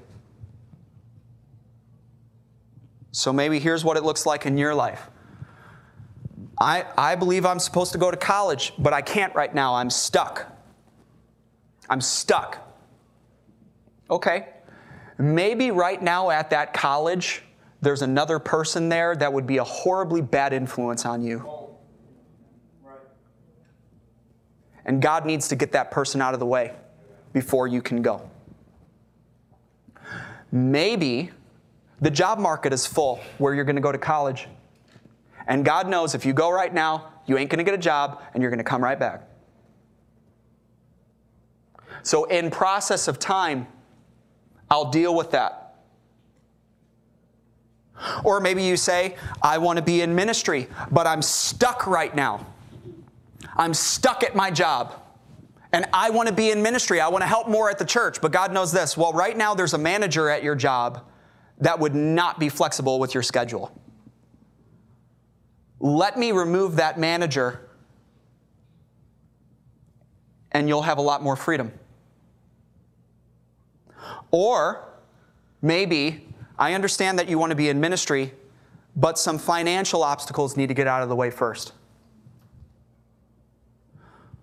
So 3.11 3.31
maybe 3.31 3.59
here's 3.59 3.83
what 3.83 3.97
it 3.97 4.03
looks 4.03 4.25
like 4.25 4.45
in 4.45 4.57
your 4.57 4.75
life. 4.75 5.09
I, 6.59 6.85
I 6.97 7.15
believe 7.15 7.45
I'm 7.45 7.59
supposed 7.59 7.91
to 7.93 7.97
go 7.97 8.11
to 8.11 8.17
college, 8.17 8.73
but 8.77 8.93
I 8.93 9.01
can't 9.01 9.33
right 9.35 9.53
now. 9.53 9.75
I'm 9.75 9.89
stuck. 9.89 10.45
I'm 11.89 12.01
stuck. 12.01 12.57
Okay. 14.09 14.49
Maybe 15.17 15.71
right 15.71 16.01
now 16.01 16.29
at 16.29 16.49
that 16.51 16.73
college, 16.73 17.43
there's 17.83 18.01
another 18.01 18.39
person 18.39 18.89
there 18.89 19.15
that 19.15 19.31
would 19.31 19.45
be 19.45 19.57
a 19.57 19.63
horribly 19.63 20.21
bad 20.21 20.53
influence 20.53 21.05
on 21.05 21.21
you. 21.21 21.45
And 24.85 25.01
God 25.01 25.25
needs 25.25 25.47
to 25.49 25.55
get 25.55 25.71
that 25.73 25.91
person 25.91 26.21
out 26.21 26.33
of 26.33 26.39
the 26.39 26.45
way 26.45 26.73
before 27.31 27.67
you 27.67 27.81
can 27.81 28.01
go. 28.01 28.29
Maybe 30.51 31.31
the 32.01 32.11
job 32.11 32.37
market 32.37 32.73
is 32.73 32.85
full 32.85 33.19
where 33.37 33.53
you're 33.53 33.63
going 33.63 33.75
to 33.75 33.81
go 33.81 33.91
to 33.91 33.97
college. 33.97 34.47
And 35.47 35.65
God 35.65 35.87
knows 35.87 36.15
if 36.15 36.25
you 36.25 36.33
go 36.33 36.51
right 36.51 36.73
now, 36.73 37.13
you 37.25 37.37
ain't 37.37 37.49
going 37.49 37.57
to 37.57 37.63
get 37.63 37.73
a 37.73 37.81
job 37.81 38.21
and 38.33 38.41
you're 38.41 38.51
going 38.51 38.59
to 38.59 38.63
come 38.63 38.83
right 38.83 38.99
back. 38.99 39.27
So, 42.01 42.25
in 42.25 42.51
process 42.51 43.07
of 43.07 43.19
time, 43.19 43.67
I'll 44.69 44.91
deal 44.91 45.15
with 45.15 45.31
that. 45.31 45.62
Or 48.23 48.39
maybe 48.39 48.63
you 48.63 48.75
say, 48.77 49.15
I 49.41 49.57
want 49.57 49.77
to 49.77 49.83
be 49.83 50.01
in 50.01 50.15
ministry, 50.15 50.67
but 50.91 51.07
I'm 51.07 51.21
stuck 51.21 51.87
right 51.87 52.13
now. 52.13 52.45
I'm 53.55 53.73
stuck 53.73 54.23
at 54.23 54.35
my 54.35 54.51
job. 54.51 54.99
And 55.71 55.85
I 55.91 56.11
want 56.11 56.27
to 56.27 56.33
be 56.33 56.51
in 56.51 56.61
ministry. 56.61 56.99
I 56.99 57.07
want 57.07 57.23
to 57.23 57.27
help 57.27 57.47
more 57.47 57.69
at 57.69 57.79
the 57.79 57.85
church. 57.85 58.21
But 58.21 58.31
God 58.31 58.53
knows 58.53 58.71
this. 58.71 58.95
Well, 58.95 59.11
right 59.13 59.35
now 59.35 59.55
there's 59.55 59.73
a 59.73 59.77
manager 59.77 60.29
at 60.29 60.43
your 60.43 60.55
job 60.55 61.03
that 61.59 61.79
would 61.79 61.95
not 61.95 62.39
be 62.39 62.49
flexible 62.49 62.99
with 62.99 63.13
your 63.13 63.23
schedule. 63.23 63.75
Let 65.79 66.17
me 66.17 66.31
remove 66.31 66.77
that 66.77 66.99
manager, 66.99 67.69
and 70.51 70.67
you'll 70.67 70.83
have 70.83 70.97
a 70.97 71.01
lot 71.01 71.23
more 71.23 71.35
freedom. 71.35 71.71
Or 74.31 74.87
maybe 75.61 76.27
I 76.57 76.73
understand 76.73 77.19
that 77.19 77.27
you 77.27 77.37
want 77.37 77.51
to 77.51 77.55
be 77.55 77.69
in 77.69 77.79
ministry, 77.79 78.33
but 78.95 79.17
some 79.17 79.37
financial 79.37 80.03
obstacles 80.03 80.55
need 80.55 80.67
to 80.67 80.73
get 80.73 80.87
out 80.87 81.01
of 81.03 81.09
the 81.09 81.15
way 81.15 81.29
first. 81.29 81.73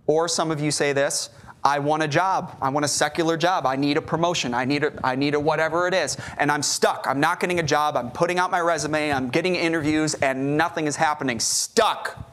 Or 0.06 0.26
some 0.26 0.50
of 0.50 0.60
you 0.60 0.70
say 0.70 0.92
this 0.92 1.30
I 1.62 1.78
want 1.78 2.02
a 2.02 2.08
job. 2.08 2.56
I 2.60 2.70
want 2.70 2.84
a 2.84 2.88
secular 2.88 3.36
job. 3.36 3.66
I 3.66 3.76
need 3.76 3.96
a 3.96 4.02
promotion. 4.02 4.54
I 4.54 4.64
need 4.64 4.84
a, 4.84 4.92
I 5.04 5.14
need 5.14 5.34
a 5.34 5.40
whatever 5.40 5.86
it 5.86 5.94
is. 5.94 6.16
And 6.38 6.50
I'm 6.50 6.62
stuck. 6.62 7.06
I'm 7.06 7.20
not 7.20 7.38
getting 7.38 7.60
a 7.60 7.62
job. 7.62 7.96
I'm 7.96 8.10
putting 8.10 8.38
out 8.38 8.50
my 8.50 8.60
resume. 8.60 9.12
I'm 9.12 9.28
getting 9.28 9.54
interviews 9.54 10.14
and 10.14 10.56
nothing 10.56 10.86
is 10.86 10.96
happening. 10.96 11.38
Stuck. 11.38 12.29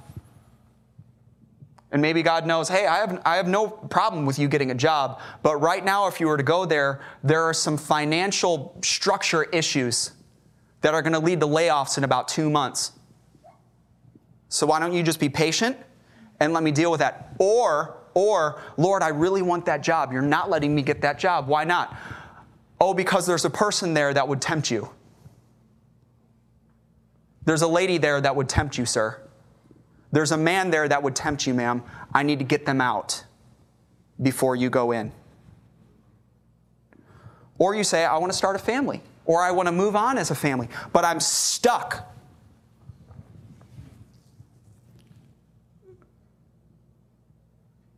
And 1.92 2.02
maybe 2.02 2.22
God 2.22 2.46
knows, 2.46 2.68
hey, 2.68 2.86
I 2.86 2.98
have, 2.98 3.22
I 3.26 3.38
have 3.38 3.48
no 3.48 3.70
problem 3.70 4.26
with 4.26 4.40
you 4.40 4.50
getting 4.50 4.72
a 4.72 4.76
job. 4.76 5.22
But 5.42 5.58
right 5.58 5.84
now, 5.84 6.08
if 6.08 6.20
you 6.20 6.28
were 6.28 6.36
to 6.36 6.44
go 6.44 6.66
there, 6.66 7.02
there 7.24 7.44
are 7.44 7.54
some 7.54 7.78
financial 7.78 8.78
structure 8.84 9.44
issues 9.44 10.12
that 10.82 10.94
are 10.94 11.02
going 11.02 11.14
to 11.14 11.20
lead 11.20 11.40
to 11.40 11.48
layoffs 11.48 11.98
in 11.98 12.04
about 12.04 12.28
two 12.28 12.50
months. 12.50 12.92
So 14.50 14.68
why 14.68 14.80
don't 14.80 14.94
you 14.94 15.02
just 15.02 15.20
be 15.20 15.30
patient 15.30 15.78
and 16.40 16.54
let 16.54 16.62
me 16.64 16.72
deal 16.72 16.92
with 16.92 17.00
that? 17.00 17.36
Or, 17.40 17.98
or, 18.14 18.62
Lord, 18.76 19.02
I 19.02 19.10
really 19.10 19.42
want 19.42 19.66
that 19.66 19.82
job. 19.82 20.12
You're 20.12 20.22
not 20.22 20.50
letting 20.50 20.76
me 20.76 20.82
get 20.82 21.02
that 21.02 21.20
job. 21.20 21.48
Why 21.48 21.64
not? 21.64 21.96
Oh, 22.82 22.94
because 22.94 23.26
there's 23.26 23.46
a 23.46 23.50
person 23.50 23.94
there 23.94 24.14
that 24.14 24.28
would 24.28 24.42
tempt 24.42 24.70
you. 24.70 24.90
There's 27.46 27.62
a 27.62 27.68
lady 27.68 27.98
there 27.98 28.20
that 28.20 28.36
would 28.36 28.50
tempt 28.50 28.78
you, 28.78 28.86
sir. 28.86 29.22
There's 30.12 30.32
a 30.32 30.38
man 30.38 30.70
there 30.70 30.88
that 30.88 31.04
would 31.04 31.16
tempt 31.16 31.46
you, 31.46 31.54
ma'am. 31.54 31.84
I 32.14 32.24
need 32.24 32.40
to 32.40 32.46
get 32.46 32.66
them 32.66 32.82
out 32.82 33.24
before 34.22 34.56
you 34.56 34.70
go 34.70 34.92
in. 34.92 35.12
Or 37.58 37.76
you 37.76 37.84
say, 37.84 38.06
I 38.06 38.18
want 38.18 38.32
to 38.32 38.38
start 38.38 38.56
a 38.56 38.60
family, 38.60 39.02
or 39.26 39.42
I 39.42 39.52
want 39.52 39.68
to 39.68 39.72
move 39.72 39.96
on 39.96 40.18
as 40.18 40.32
a 40.32 40.36
family, 40.36 40.70
but 40.94 41.04
I'm 41.04 41.20
stuck. 41.20 42.14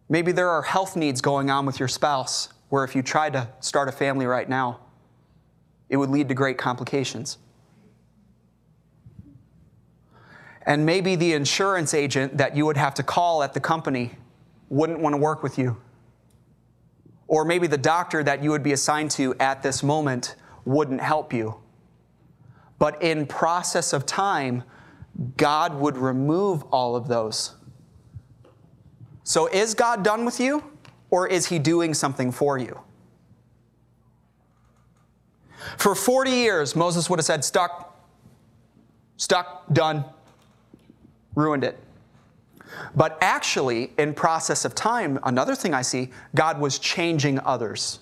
Maybe 0.08 0.32
there 0.32 0.50
are 0.50 0.64
health 0.64 0.96
needs 0.96 1.22
going 1.22 1.52
on 1.52 1.66
with 1.66 1.78
your 1.78 1.88
spouse 1.88 2.50
where 2.70 2.84
if 2.84 2.96
you 2.96 3.04
tried 3.04 3.34
to 3.34 3.48
start 3.60 3.88
a 3.88 3.92
family 3.92 4.26
right 4.26 4.50
now, 4.50 4.80
it 5.90 5.98
would 5.98 6.10
lead 6.10 6.30
to 6.30 6.36
great 6.36 6.58
complications. 6.58 7.38
And 10.70 10.86
maybe 10.86 11.16
the 11.16 11.34
insurance 11.34 11.96
agent 11.96 12.38
that 12.38 12.56
you 12.56 12.64
would 12.68 12.78
have 12.78 12.94
to 12.94 13.04
call 13.04 13.42
at 13.42 13.56
the 13.56 13.60
company 13.60 14.12
wouldn't 14.70 15.00
want 15.00 15.14
to 15.14 15.18
work 15.18 15.42
with 15.42 15.58
you. 15.58 15.76
Or 17.28 17.44
maybe 17.44 17.66
the 17.66 17.78
doctor 17.78 18.24
that 18.24 18.44
you 18.44 18.52
would 18.52 18.62
be 18.62 18.74
assigned 18.74 19.10
to 19.12 19.34
at 19.40 19.64
this 19.64 19.82
moment 19.82 20.36
wouldn't 20.66 21.02
help 21.02 21.34
you. 21.34 21.56
But 22.78 23.02
in 23.02 23.26
process 23.26 23.94
of 23.94 24.06
time, 24.06 24.64
God 25.38 25.74
would 25.74 25.98
remove 25.98 26.62
all 26.66 26.96
of 26.96 27.08
those. 27.08 27.56
So 29.24 29.48
is 29.48 29.74
God 29.74 30.04
done 30.04 30.24
with 30.24 30.40
you 30.40 30.64
or 31.10 31.28
is 31.28 31.48
he 31.48 31.58
doing 31.58 31.96
something 31.96 32.32
for 32.32 32.60
you? 32.60 32.80
For 35.78 35.96
40 35.96 36.30
years, 36.30 36.76
Moses 36.76 37.10
would 37.10 37.18
have 37.18 37.26
said, 37.26 37.44
stuck, 37.44 38.08
stuck, 39.18 39.66
done 39.74 40.06
ruined 41.36 41.64
it. 41.64 41.78
But 42.96 43.18
actually, 43.22 43.94
in 43.98 44.14
process 44.14 44.66
of 44.66 44.76
time, 44.76 45.20
another 45.24 45.56
thing 45.56 45.74
I 45.74 45.82
see, 45.82 46.12
God 46.36 46.60
was 46.60 46.80
changing 46.80 47.40
others. 47.40 48.00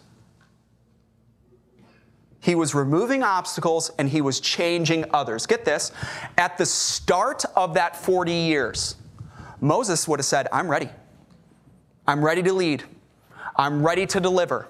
He 2.40 2.56
was 2.56 2.74
removing 2.76 3.24
obstacles 3.24 3.92
and 3.98 4.10
he 4.10 4.22
was 4.22 4.40
changing 4.40 5.06
others. 5.14 5.46
Get 5.46 5.66
this, 5.66 5.92
at 6.38 6.58
the 6.58 6.66
start 6.66 7.44
of 7.56 7.74
that 7.74 7.96
40 7.96 8.32
years, 8.32 8.96
Moses 9.60 10.08
would 10.08 10.20
have 10.20 10.26
said, 10.26 10.48
I'm 10.52 10.70
ready. 10.70 10.90
I'm 12.08 12.24
ready 12.24 12.44
to 12.44 12.54
lead. 12.54 12.84
I'm 13.56 13.86
ready 13.86 14.06
to 14.08 14.20
deliver. 14.20 14.68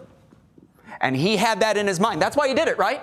And 1.02 1.16
he 1.16 1.38
had 1.38 1.60
that 1.60 1.78
in 1.78 1.86
his 1.86 2.00
mind. 2.00 2.22
That's 2.22 2.36
why 2.36 2.48
he 2.48 2.54
did 2.54 2.68
it, 2.68 2.78
right? 2.78 3.02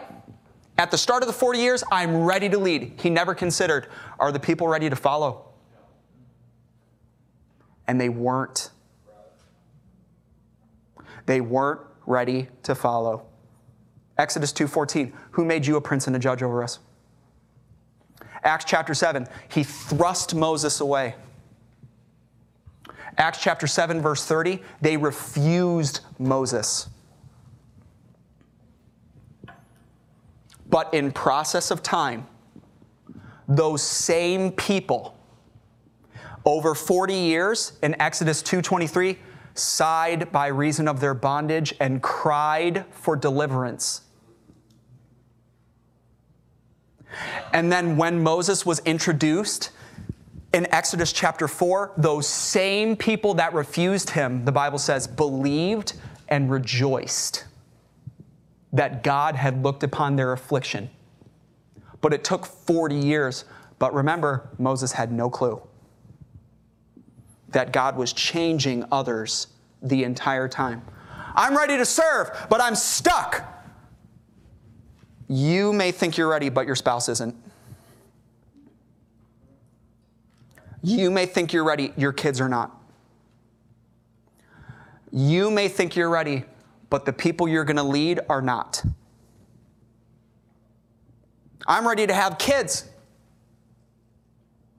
At 0.76 0.90
the 0.90 0.98
start 0.98 1.22
of 1.22 1.28
the 1.28 1.32
40 1.32 1.58
years, 1.60 1.84
I'm 1.92 2.24
ready 2.24 2.48
to 2.48 2.58
lead. 2.58 2.94
He 2.98 3.08
never 3.08 3.34
considered, 3.34 3.88
are 4.18 4.32
the 4.32 4.40
people 4.40 4.66
ready 4.66 4.90
to 4.90 4.96
follow? 4.96 5.46
And 7.86 8.00
they 8.00 8.08
weren't. 8.08 8.70
They 11.26 11.40
weren't 11.40 11.80
ready 12.06 12.48
to 12.64 12.74
follow. 12.74 13.26
Exodus 14.18 14.52
2:14, 14.52 15.12
who 15.32 15.44
made 15.44 15.66
you 15.66 15.76
a 15.76 15.80
prince 15.80 16.06
and 16.06 16.14
a 16.14 16.18
judge 16.18 16.42
over 16.42 16.62
us? 16.62 16.78
Acts 18.42 18.64
chapter 18.64 18.94
7, 18.94 19.26
he 19.48 19.64
thrust 19.64 20.34
Moses 20.34 20.80
away. 20.80 21.14
Acts 23.16 23.40
chapter 23.40 23.66
7 23.66 24.02
verse 24.02 24.24
30, 24.24 24.62
they 24.80 24.96
refused 24.96 26.00
Moses. 26.18 26.88
But 30.68 30.92
in 30.92 31.12
process 31.12 31.70
of 31.70 31.82
time, 31.82 32.26
those 33.48 33.82
same 33.82 34.52
people 34.52 35.16
over 36.44 36.74
40 36.74 37.14
years 37.14 37.72
in 37.82 38.00
Exodus 38.00 38.42
2:23 38.42 39.18
sighed 39.54 40.32
by 40.32 40.48
reason 40.48 40.88
of 40.88 41.00
their 41.00 41.14
bondage 41.14 41.74
and 41.80 42.02
cried 42.02 42.84
for 42.90 43.16
deliverance. 43.16 44.02
And 47.52 47.70
then 47.70 47.96
when 47.96 48.22
Moses 48.22 48.66
was 48.66 48.80
introduced 48.80 49.70
in 50.52 50.66
Exodus 50.72 51.12
chapter 51.12 51.46
4, 51.46 51.92
those 51.96 52.26
same 52.26 52.96
people 52.96 53.34
that 53.34 53.54
refused 53.54 54.10
him, 54.10 54.44
the 54.44 54.52
Bible 54.52 54.78
says, 54.78 55.06
believed 55.06 55.94
and 56.28 56.50
rejoiced 56.50 57.44
that 58.74 59.02
God 59.04 59.36
had 59.36 59.62
looked 59.62 59.82
upon 59.82 60.16
their 60.16 60.32
affliction. 60.32 60.90
But 62.00 62.12
it 62.12 62.24
took 62.24 62.44
40 62.44 62.96
years. 62.96 63.44
But 63.78 63.94
remember, 63.94 64.50
Moses 64.58 64.92
had 64.92 65.10
no 65.10 65.30
clue 65.30 65.62
that 67.48 67.72
God 67.72 67.96
was 67.96 68.12
changing 68.12 68.84
others 68.90 69.46
the 69.80 70.02
entire 70.02 70.48
time. 70.48 70.82
I'm 71.36 71.56
ready 71.56 71.76
to 71.76 71.84
serve, 71.84 72.30
but 72.50 72.60
I'm 72.60 72.74
stuck. 72.74 73.42
You 75.28 75.72
may 75.72 75.92
think 75.92 76.18
you're 76.18 76.28
ready, 76.28 76.48
but 76.48 76.66
your 76.66 76.74
spouse 76.74 77.08
isn't. 77.08 77.34
You 80.82 81.10
may 81.10 81.26
think 81.26 81.52
you're 81.52 81.64
ready, 81.64 81.92
your 81.96 82.12
kids 82.12 82.40
are 82.40 82.48
not. 82.48 82.76
You 85.12 85.50
may 85.50 85.68
think 85.68 85.94
you're 85.94 86.10
ready, 86.10 86.44
but 86.94 87.04
the 87.04 87.12
people 87.12 87.48
you're 87.48 87.64
going 87.64 87.76
to 87.76 87.82
lead 87.82 88.20
are 88.28 88.40
not. 88.40 88.80
I'm 91.66 91.88
ready 91.88 92.06
to 92.06 92.14
have 92.14 92.38
kids. 92.38 92.88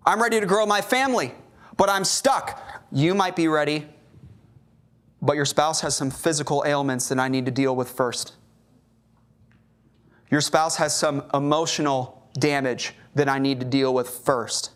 I'm 0.06 0.22
ready 0.22 0.40
to 0.40 0.46
grow 0.46 0.66
my 0.66 0.80
family, 0.80 1.34
but 1.76 1.90
I'm 1.90 2.06
stuck. 2.06 2.86
You 2.90 3.16
might 3.16 3.36
be 3.36 3.50
ready, 3.50 3.86
but 5.22 5.36
your 5.36 5.44
spouse 5.44 5.82
has 5.82 5.94
some 5.94 6.10
physical 6.10 6.64
ailments 6.66 7.10
that 7.10 7.20
I 7.20 7.28
need 7.28 7.48
to 7.48 7.52
deal 7.52 7.76
with 7.76 7.90
first. 7.90 8.36
Your 10.32 10.40
spouse 10.40 10.78
has 10.78 10.96
some 10.96 11.22
emotional 11.34 12.30
damage 12.40 12.94
that 13.16 13.28
I 13.28 13.40
need 13.40 13.60
to 13.60 13.66
deal 13.66 13.94
with 13.94 14.08
first. 14.08 14.72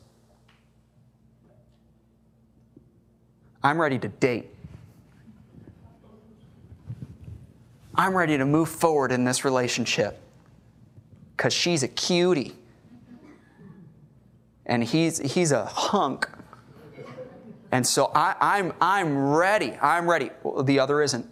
I'm 3.63 3.79
ready 3.79 3.97
to 3.97 4.09
date. 4.09 4.58
I'm 7.99 8.15
ready 8.15 8.37
to 8.37 8.45
move 8.45 8.69
forward 8.69 9.11
in 9.11 9.25
this 9.25 9.43
relationship 9.43 10.21
because 11.35 11.51
she's 11.51 11.83
a 11.83 11.87
cutie 11.89 12.55
and 14.65 14.81
he's, 14.81 15.17
he's 15.17 15.51
a 15.51 15.65
hunk. 15.65 16.25
And 17.73 17.85
so 17.85 18.09
I, 18.15 18.35
I'm, 18.39 18.71
I'm 18.79 19.27
ready. 19.35 19.73
I'm 19.81 20.09
ready. 20.09 20.29
Well, 20.43 20.63
the 20.63 20.79
other 20.79 21.01
isn't. 21.01 21.29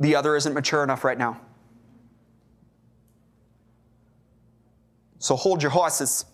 The 0.00 0.16
other 0.16 0.34
isn't 0.34 0.52
mature 0.52 0.82
enough 0.82 1.04
right 1.04 1.16
now. 1.16 1.40
So 5.20 5.36
hold 5.36 5.62
your 5.62 5.70
horses. 5.70 6.24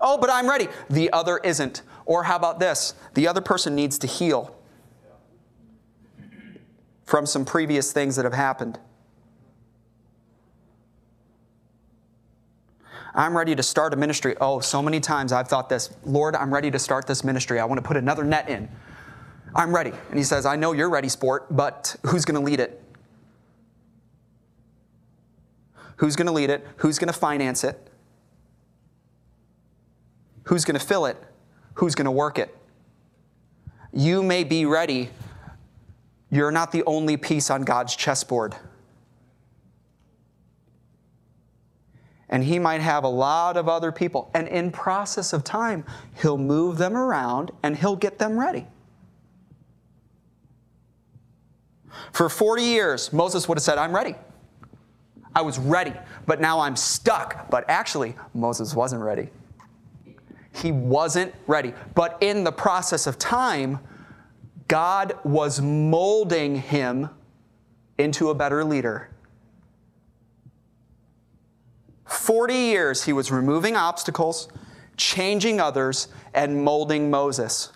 oh, 0.00 0.18
but 0.18 0.30
I'm 0.30 0.50
ready. 0.50 0.66
The 0.90 1.12
other 1.12 1.38
isn't. 1.38 1.82
Or 2.06 2.24
how 2.24 2.34
about 2.34 2.58
this? 2.58 2.94
The 3.14 3.28
other 3.28 3.40
person 3.40 3.76
needs 3.76 4.00
to 4.00 4.08
heal 4.08 4.55
from 7.06 7.24
some 7.24 7.44
previous 7.44 7.92
things 7.92 8.16
that 8.16 8.24
have 8.24 8.34
happened. 8.34 8.78
I'm 13.14 13.34
ready 13.34 13.54
to 13.54 13.62
start 13.62 13.94
a 13.94 13.96
ministry. 13.96 14.36
Oh, 14.40 14.60
so 14.60 14.82
many 14.82 15.00
times 15.00 15.32
I've 15.32 15.48
thought 15.48 15.70
this 15.70 15.96
Lord, 16.04 16.36
I'm 16.36 16.52
ready 16.52 16.70
to 16.70 16.78
start 16.78 17.06
this 17.06 17.24
ministry. 17.24 17.58
I 17.58 17.64
want 17.64 17.78
to 17.78 17.86
put 17.86 17.96
another 17.96 18.24
net 18.24 18.50
in. 18.50 18.68
I'm 19.54 19.74
ready. 19.74 19.92
And 20.10 20.18
he 20.18 20.24
says, 20.24 20.44
I 20.44 20.56
know 20.56 20.72
you're 20.72 20.90
ready, 20.90 21.08
sport, 21.08 21.46
but 21.48 21.96
who's 22.04 22.26
going 22.26 22.34
to 22.34 22.44
lead 22.44 22.60
it? 22.60 22.82
Who's 25.96 26.14
going 26.14 26.26
to 26.26 26.32
lead 26.32 26.50
it? 26.50 26.66
Who's 26.76 26.98
going 26.98 27.08
to 27.08 27.18
finance 27.18 27.64
it? 27.64 27.90
Who's 30.44 30.66
going 30.66 30.78
to 30.78 30.84
fill 30.84 31.06
it? 31.06 31.16
Who's 31.74 31.94
going 31.94 32.04
to 32.04 32.10
work 32.10 32.38
it? 32.38 32.54
You 33.94 34.22
may 34.22 34.44
be 34.44 34.66
ready. 34.66 35.08
You're 36.30 36.50
not 36.50 36.72
the 36.72 36.82
only 36.84 37.16
piece 37.16 37.50
on 37.50 37.62
God's 37.62 37.94
chessboard. 37.94 38.54
And 42.28 42.42
he 42.42 42.58
might 42.58 42.80
have 42.80 43.04
a 43.04 43.08
lot 43.08 43.56
of 43.56 43.68
other 43.68 43.92
people. 43.92 44.30
And 44.34 44.48
in 44.48 44.72
process 44.72 45.32
of 45.32 45.44
time, 45.44 45.84
he'll 46.20 46.38
move 46.38 46.76
them 46.76 46.96
around 46.96 47.52
and 47.62 47.76
he'll 47.76 47.96
get 47.96 48.18
them 48.18 48.38
ready. 48.38 48.66
For 52.12 52.28
40 52.28 52.62
years, 52.62 53.12
Moses 53.12 53.48
would 53.48 53.58
have 53.58 53.62
said, 53.62 53.78
I'm 53.78 53.94
ready. 53.94 54.16
I 55.34 55.42
was 55.42 55.58
ready, 55.58 55.92
but 56.26 56.40
now 56.40 56.60
I'm 56.60 56.76
stuck. 56.76 57.50
But 57.50 57.64
actually, 57.68 58.16
Moses 58.34 58.74
wasn't 58.74 59.02
ready. 59.02 59.28
He 60.52 60.72
wasn't 60.72 61.34
ready. 61.46 61.74
But 61.94 62.16
in 62.22 62.42
the 62.42 62.52
process 62.52 63.06
of 63.06 63.18
time, 63.18 63.78
God 64.68 65.14
was 65.24 65.60
molding 65.60 66.56
him 66.56 67.10
into 67.98 68.30
a 68.30 68.34
better 68.34 68.64
leader. 68.64 69.10
40 72.06 72.54
years 72.54 73.04
he 73.04 73.12
was 73.12 73.30
removing 73.30 73.76
obstacles, 73.76 74.48
changing 74.96 75.60
others, 75.60 76.08
and 76.34 76.64
molding 76.64 77.10
Moses. 77.10 77.72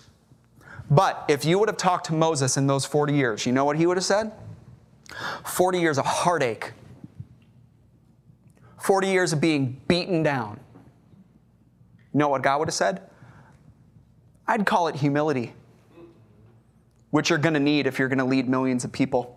But 0.90 1.24
if 1.28 1.44
you 1.44 1.58
would 1.58 1.68
have 1.68 1.76
talked 1.76 2.06
to 2.06 2.14
Moses 2.14 2.56
in 2.56 2.66
those 2.66 2.84
40 2.84 3.14
years, 3.14 3.46
you 3.46 3.52
know 3.52 3.64
what 3.64 3.76
he 3.76 3.86
would 3.86 3.96
have 3.96 4.04
said? 4.04 4.32
40 5.44 5.80
years 5.80 5.98
of 5.98 6.06
heartache, 6.06 6.72
40 8.80 9.08
years 9.08 9.32
of 9.32 9.40
being 9.40 9.80
beaten 9.86 10.22
down. 10.22 10.58
You 12.12 12.18
know 12.18 12.28
what 12.28 12.42
God 12.42 12.58
would 12.58 12.68
have 12.68 12.74
said? 12.74 13.02
I'd 14.48 14.66
call 14.66 14.88
it 14.88 14.96
humility, 14.96 15.52
which 17.10 17.30
you're 17.30 17.38
going 17.38 17.54
to 17.54 17.60
need 17.60 17.86
if 17.86 17.98
you're 17.98 18.08
going 18.08 18.18
to 18.18 18.24
lead 18.24 18.48
millions 18.48 18.84
of 18.84 18.92
people. 18.92 19.36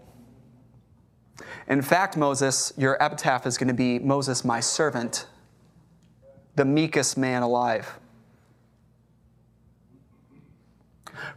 In 1.68 1.82
fact, 1.82 2.18
Moses, 2.18 2.74
your 2.78 3.02
epitaph 3.02 3.46
is 3.46 3.58
going 3.58 3.70
to 3.70 3.74
be 3.74 4.00
Moses, 4.00 4.44
my 4.44 4.60
servant, 4.60 5.28
the 6.56 6.66
meekest 6.66 7.18
man 7.18 7.42
alive. 7.42 8.00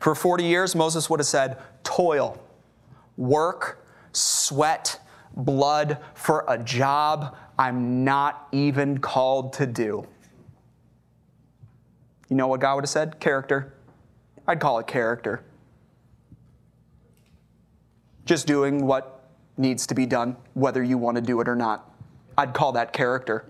For 0.00 0.14
40 0.14 0.44
years, 0.44 0.74
Moses 0.74 1.08
would 1.08 1.20
have 1.20 1.26
said, 1.26 1.58
toil, 1.84 2.42
work, 3.16 3.86
sweat, 4.12 5.00
blood 5.36 5.98
for 6.14 6.44
a 6.48 6.58
job 6.58 7.36
I'm 7.58 8.04
not 8.04 8.48
even 8.52 8.98
called 8.98 9.54
to 9.54 9.66
do. 9.66 10.06
You 12.28 12.36
know 12.36 12.48
what 12.48 12.60
God 12.60 12.74
would 12.74 12.84
have 12.84 12.90
said? 12.90 13.20
Character. 13.20 13.74
I'd 14.46 14.60
call 14.60 14.78
it 14.78 14.86
character. 14.86 15.42
Just 18.26 18.46
doing 18.46 18.84
what 18.84 19.24
needs 19.56 19.86
to 19.86 19.94
be 19.94 20.04
done, 20.04 20.36
whether 20.52 20.82
you 20.82 20.98
want 20.98 21.14
to 21.14 21.22
do 21.22 21.40
it 21.40 21.48
or 21.48 21.56
not. 21.56 21.90
I'd 22.36 22.52
call 22.52 22.72
that 22.72 22.92
character. 22.92 23.46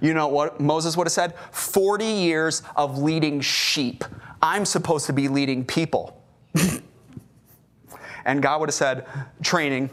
You 0.00 0.14
know 0.14 0.28
what 0.28 0.60
Moses 0.60 0.96
would 0.96 1.06
have 1.06 1.12
said? 1.12 1.34
40 1.50 2.04
years 2.04 2.62
of 2.76 2.98
leading 2.98 3.40
sheep. 3.40 4.04
I'm 4.40 4.64
supposed 4.64 5.06
to 5.06 5.12
be 5.12 5.28
leading 5.28 5.64
people. 5.64 6.22
and 8.24 8.42
God 8.42 8.60
would 8.60 8.68
have 8.68 8.74
said, 8.74 9.06
training. 9.42 9.90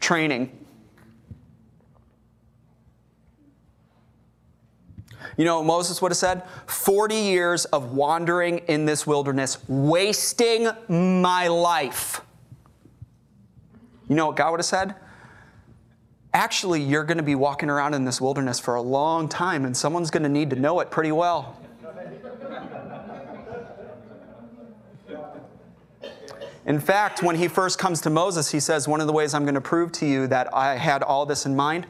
Training. 0.00 0.61
You 5.36 5.44
know 5.44 5.58
what 5.58 5.66
Moses 5.66 6.02
would 6.02 6.10
have 6.10 6.18
said? 6.18 6.42
40 6.66 7.14
years 7.14 7.64
of 7.66 7.92
wandering 7.92 8.58
in 8.68 8.84
this 8.84 9.06
wilderness, 9.06 9.58
wasting 9.68 10.68
my 10.88 11.48
life. 11.48 12.20
You 14.08 14.16
know 14.16 14.26
what 14.26 14.36
God 14.36 14.50
would 14.50 14.60
have 14.60 14.66
said? 14.66 14.94
Actually, 16.34 16.82
you're 16.82 17.04
going 17.04 17.18
to 17.18 17.22
be 17.22 17.34
walking 17.34 17.68
around 17.68 17.94
in 17.94 18.04
this 18.04 18.20
wilderness 18.20 18.58
for 18.58 18.74
a 18.74 18.82
long 18.82 19.28
time, 19.28 19.64
and 19.64 19.76
someone's 19.76 20.10
going 20.10 20.22
to 20.22 20.28
need 20.28 20.50
to 20.50 20.56
know 20.56 20.80
it 20.80 20.90
pretty 20.90 21.12
well. 21.12 21.56
In 26.64 26.78
fact, 26.78 27.22
when 27.22 27.36
he 27.36 27.48
first 27.48 27.78
comes 27.78 28.00
to 28.02 28.10
Moses, 28.10 28.50
he 28.50 28.60
says, 28.60 28.86
One 28.86 29.00
of 29.00 29.06
the 29.06 29.12
ways 29.12 29.34
I'm 29.34 29.42
going 29.44 29.54
to 29.54 29.60
prove 29.60 29.90
to 29.92 30.06
you 30.06 30.26
that 30.28 30.54
I 30.54 30.76
had 30.76 31.02
all 31.02 31.26
this 31.26 31.44
in 31.44 31.56
mind 31.56 31.86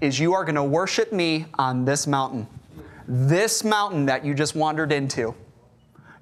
is 0.00 0.18
you 0.18 0.34
are 0.34 0.44
going 0.44 0.56
to 0.56 0.64
worship 0.64 1.12
me 1.12 1.46
on 1.54 1.84
this 1.84 2.06
mountain. 2.06 2.46
This 3.10 3.64
mountain 3.64 4.04
that 4.04 4.22
you 4.22 4.34
just 4.34 4.54
wandered 4.54 4.92
into, 4.92 5.34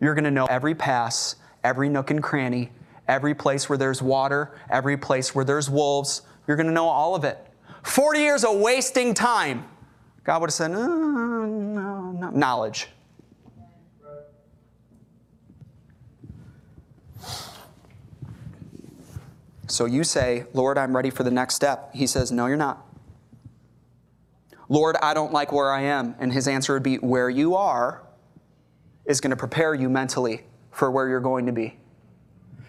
you're 0.01 0.15
going 0.15 0.23
to 0.25 0.31
know 0.31 0.47
every 0.47 0.73
pass, 0.73 1.35
every 1.65 1.89
nook 1.89 2.13
and 2.13 2.23
cranny, 2.23 2.71
every 3.09 3.35
place 3.35 3.69
where 3.69 3.77
there's 3.77 4.01
water, 4.01 4.57
every 4.71 4.97
place 4.97 5.35
where 5.35 5.45
there's 5.45 5.69
wolves. 5.69 6.23
You're 6.47 6.57
going 6.57 6.69
to 6.69 6.73
know 6.73 6.87
all 6.87 7.17
of 7.17 7.25
it. 7.25 7.45
40 7.83 8.21
years 8.21 8.45
of 8.45 8.59
wasting 8.59 9.15
time. 9.15 9.67
God 10.23 10.41
would 10.41 10.51
have 10.51 10.55
said, 10.55 10.71
uh, 10.71 10.87
no, 10.87 11.45
no, 11.45 12.13
no. 12.13 12.31
knowledge. 12.31 12.89
So 19.67 19.87
you 19.87 20.05
say, 20.05 20.45
Lord, 20.53 20.79
I'm 20.79 20.95
ready 20.95 21.11
for 21.11 21.25
the 21.25 21.31
next 21.33 21.57
step. 21.57 21.93
He 21.93 22.07
says, 22.07 22.31
No, 22.31 22.47
you're 22.47 22.57
not. 22.57 22.86
Lord, 24.69 24.97
I 25.03 25.15
don't 25.15 25.33
like 25.33 25.53
where 25.53 25.71
I 25.73 25.83
am. 25.83 26.15
And 26.19 26.33
his 26.33 26.49
answer 26.49 26.75
would 26.75 26.83
be, 26.83 26.97
Where 26.97 27.31
you 27.31 27.55
are 27.55 28.03
is 29.05 29.21
going 29.21 29.31
to 29.31 29.37
prepare 29.37 29.75
you 29.75 29.89
mentally 29.89 30.43
for 30.71 30.91
where 30.91 31.09
you're 31.09 31.21
going 31.21 31.47
to 31.47 31.53
be. 31.53 31.79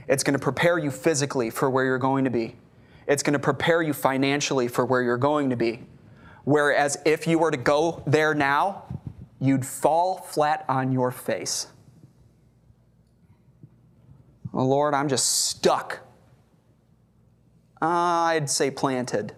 It's 0.08 0.24
going 0.24 0.34
to 0.34 0.44
prepare 0.44 0.78
you 0.78 0.92
physically 0.92 1.50
for 1.50 1.70
where 1.70 1.86
you're 1.86 1.98
going 1.98 2.24
to 2.24 2.30
be. 2.30 2.56
It's 3.08 3.24
going 3.24 3.34
to 3.34 3.40
prepare 3.40 3.82
you 3.82 3.94
financially 3.94 4.68
for 4.68 4.86
where 4.86 5.02
you're 5.02 5.18
going 5.18 5.50
to 5.50 5.56
be. 5.56 5.84
Whereas 6.44 6.98
if 7.06 7.28
you 7.28 7.40
were 7.40 7.52
to 7.52 7.58
go 7.58 8.04
there 8.06 8.34
now, 8.34 8.86
you'd 9.40 9.66
fall 9.66 10.18
flat 10.18 10.66
on 10.70 10.92
your 10.92 11.12
face. 11.12 11.68
Oh, 14.54 14.66
Lord, 14.66 14.94
I'm 14.94 15.10
just 15.10 15.48
stuck. 15.48 16.00
Uh, 17.82 17.86
I'd 17.86 18.50
say 18.50 18.72
planted. 18.72 19.36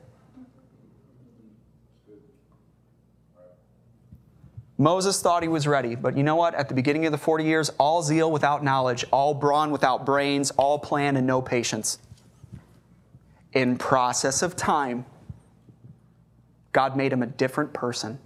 Moses 4.80 5.22
thought 5.22 5.44
he 5.44 5.50
was 5.50 5.68
ready, 5.68 5.94
but 5.94 6.16
you 6.16 6.24
know 6.24 6.38
what? 6.38 6.56
At 6.56 6.70
the 6.70 6.74
beginning 6.74 7.06
of 7.06 7.12
the 7.12 7.18
40 7.18 7.44
years, 7.44 7.70
all 7.78 8.02
zeal 8.02 8.32
without 8.32 8.64
knowledge, 8.64 9.04
all 9.12 9.34
brawn 9.34 9.72
without 9.72 10.06
brains, 10.06 10.52
all 10.52 10.80
plan 10.80 11.18
and 11.18 11.28
no 11.28 11.42
patience. 11.42 12.00
In 13.52 13.78
process 13.78 14.42
of 14.42 14.56
time, 14.56 15.06
God 16.72 16.96
made 16.96 17.12
him 17.12 17.22
a 17.22 17.26
different 17.26 17.74
person. 17.74 18.20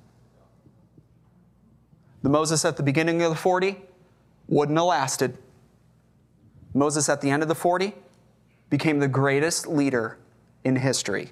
The 2.22 2.30
Moses 2.30 2.64
at 2.66 2.78
the 2.78 2.84
beginning 2.84 3.24
of 3.24 3.32
the 3.32 3.36
40 3.36 3.82
wouldn't 4.48 4.78
have 4.78 4.86
lasted. 4.86 5.40
Moses 6.76 7.10
at 7.10 7.20
the 7.22 7.32
end 7.32 7.42
of 7.42 7.50
the 7.50 7.56
40 7.56 7.96
became 8.70 9.00
the 9.00 9.08
greatest 9.08 9.66
leader 9.66 10.20
in 10.64 10.76
history. 10.76 11.32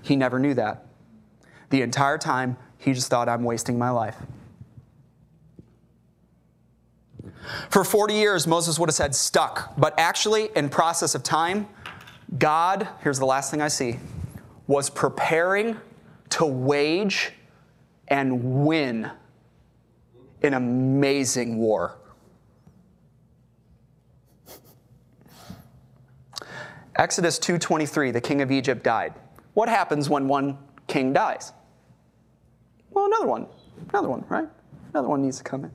He 0.00 0.16
never 0.16 0.38
knew 0.38 0.54
that. 0.54 0.86
The 1.68 1.82
entire 1.82 2.18
time, 2.18 2.56
he 2.82 2.92
just 2.92 3.08
thought, 3.08 3.28
I'm 3.28 3.44
wasting 3.44 3.78
my 3.78 3.90
life. 3.90 4.16
For 7.70 7.84
40 7.84 8.14
years, 8.14 8.46
Moses 8.46 8.78
would 8.78 8.88
have 8.88 8.94
said 8.94 9.14
stuck, 9.14 9.74
but 9.78 9.94
actually, 9.98 10.50
in 10.56 10.68
process 10.68 11.14
of 11.14 11.22
time, 11.22 11.68
God, 12.38 12.88
here's 13.02 13.18
the 13.18 13.26
last 13.26 13.50
thing 13.50 13.60
I 13.60 13.68
see, 13.68 13.98
was 14.66 14.90
preparing 14.90 15.76
to 16.30 16.46
wage 16.46 17.32
and 18.08 18.64
win 18.64 19.10
an 20.42 20.54
amazing 20.54 21.58
war. 21.58 21.98
Exodus 26.96 27.38
2:23, 27.38 28.10
the 28.10 28.20
king 28.20 28.42
of 28.42 28.50
Egypt 28.50 28.82
died. 28.82 29.14
What 29.54 29.68
happens 29.68 30.10
when 30.10 30.26
one 30.26 30.58
king 30.86 31.12
dies? 31.12 31.52
Well, 32.92 33.06
another 33.06 33.26
one, 33.26 33.46
another 33.90 34.08
one, 34.08 34.24
right? 34.28 34.48
Another 34.92 35.08
one 35.08 35.22
needs 35.22 35.38
to 35.38 35.44
come 35.44 35.64
in. 35.64 35.70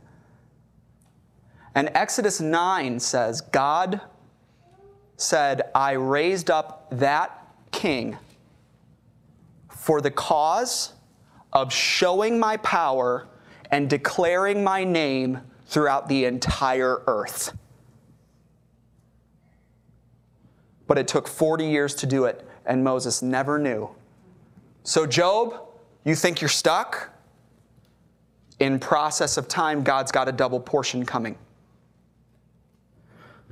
And 1.75 1.91
Exodus 1.93 2.41
9 2.41 2.99
says, 2.99 3.41
God 3.41 4.01
said, 5.17 5.63
I 5.75 5.93
raised 5.93 6.49
up 6.49 6.87
that 6.91 7.47
king 7.71 8.17
for 9.69 10.01
the 10.01 10.11
cause 10.11 10.93
of 11.53 11.73
showing 11.73 12.39
my 12.39 12.57
power 12.57 13.27
and 13.71 13.89
declaring 13.89 14.63
my 14.63 14.83
name 14.83 15.41
throughout 15.65 16.07
the 16.07 16.25
entire 16.25 17.03
earth. 17.07 17.55
But 20.87 20.97
it 20.97 21.07
took 21.07 21.27
40 21.27 21.65
years 21.65 21.93
to 21.95 22.05
do 22.05 22.25
it, 22.25 22.47
and 22.65 22.83
Moses 22.83 23.21
never 23.21 23.59
knew. 23.59 23.89
So, 24.83 25.05
Job, 25.05 25.66
you 26.07 26.15
think 26.15 26.39
you're 26.39 26.47
stuck? 26.47 27.09
In 28.59 28.79
process 28.79 29.37
of 29.37 29.47
time, 29.47 29.83
God's 29.83 30.11
got 30.11 30.29
a 30.29 30.31
double 30.31 30.59
portion 30.59 31.05
coming. 31.05 31.37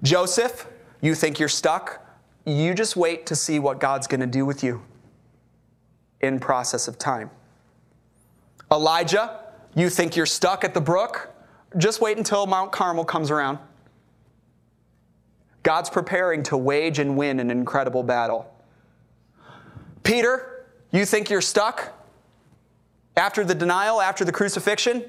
Joseph, 0.02 0.68
you 1.02 1.14
think 1.16 1.38
you're 1.38 1.50
stuck? 1.50 2.02
You 2.46 2.74
just 2.74 2.96
wait 2.96 3.26
to 3.26 3.36
see 3.36 3.60
what 3.60 3.80
God's 3.80 4.08
going 4.08 4.22
to 4.22 4.28
do 4.28 4.46
with 4.46 4.64
you 4.64 4.82
in 6.22 6.40
process 6.40 6.88
of 6.88 6.98
time. 6.98 7.30
Elijah, 8.72 9.42
you 9.76 9.90
think 9.90 10.16
you're 10.16 10.26
stuck 10.26 10.64
at 10.64 10.74
the 10.74 10.82
brook? 10.82 11.34
Just 11.78 12.00
wait 12.00 12.18
until 12.18 12.48
Mount 12.48 12.72
Carmel 12.72 13.04
comes 13.04 13.32
around. 13.32 13.60
God's 15.62 15.90
preparing 15.90 16.42
to 16.44 16.56
wage 16.56 17.00
and 17.00 17.18
win 17.18 17.40
an 17.40 17.52
incredible 17.52 18.02
battle. 18.02 18.50
Peter, 20.04 20.68
you 20.92 21.06
think 21.06 21.30
you're 21.30 21.42
stuck 21.42 21.92
after 23.18 23.44
the 23.44 23.56
denial, 23.56 24.02
after 24.02 24.26
the 24.26 24.32
crucifixion? 24.32 25.06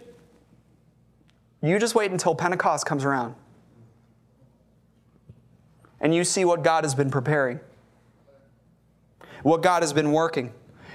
You 1.62 1.78
just 1.78 1.94
wait 1.94 2.11
until 2.11 2.34
Pentecost 2.34 2.86
comes 2.86 3.04
around. 3.04 3.34
And 6.00 6.14
you 6.14 6.24
see 6.24 6.44
what 6.44 6.62
God 6.62 6.84
has 6.84 6.94
been 6.94 7.11
preparing, 7.11 7.59
what 9.42 9.62
God 9.62 9.82
has 9.82 9.92
been 9.92 10.12
working. 10.12 10.52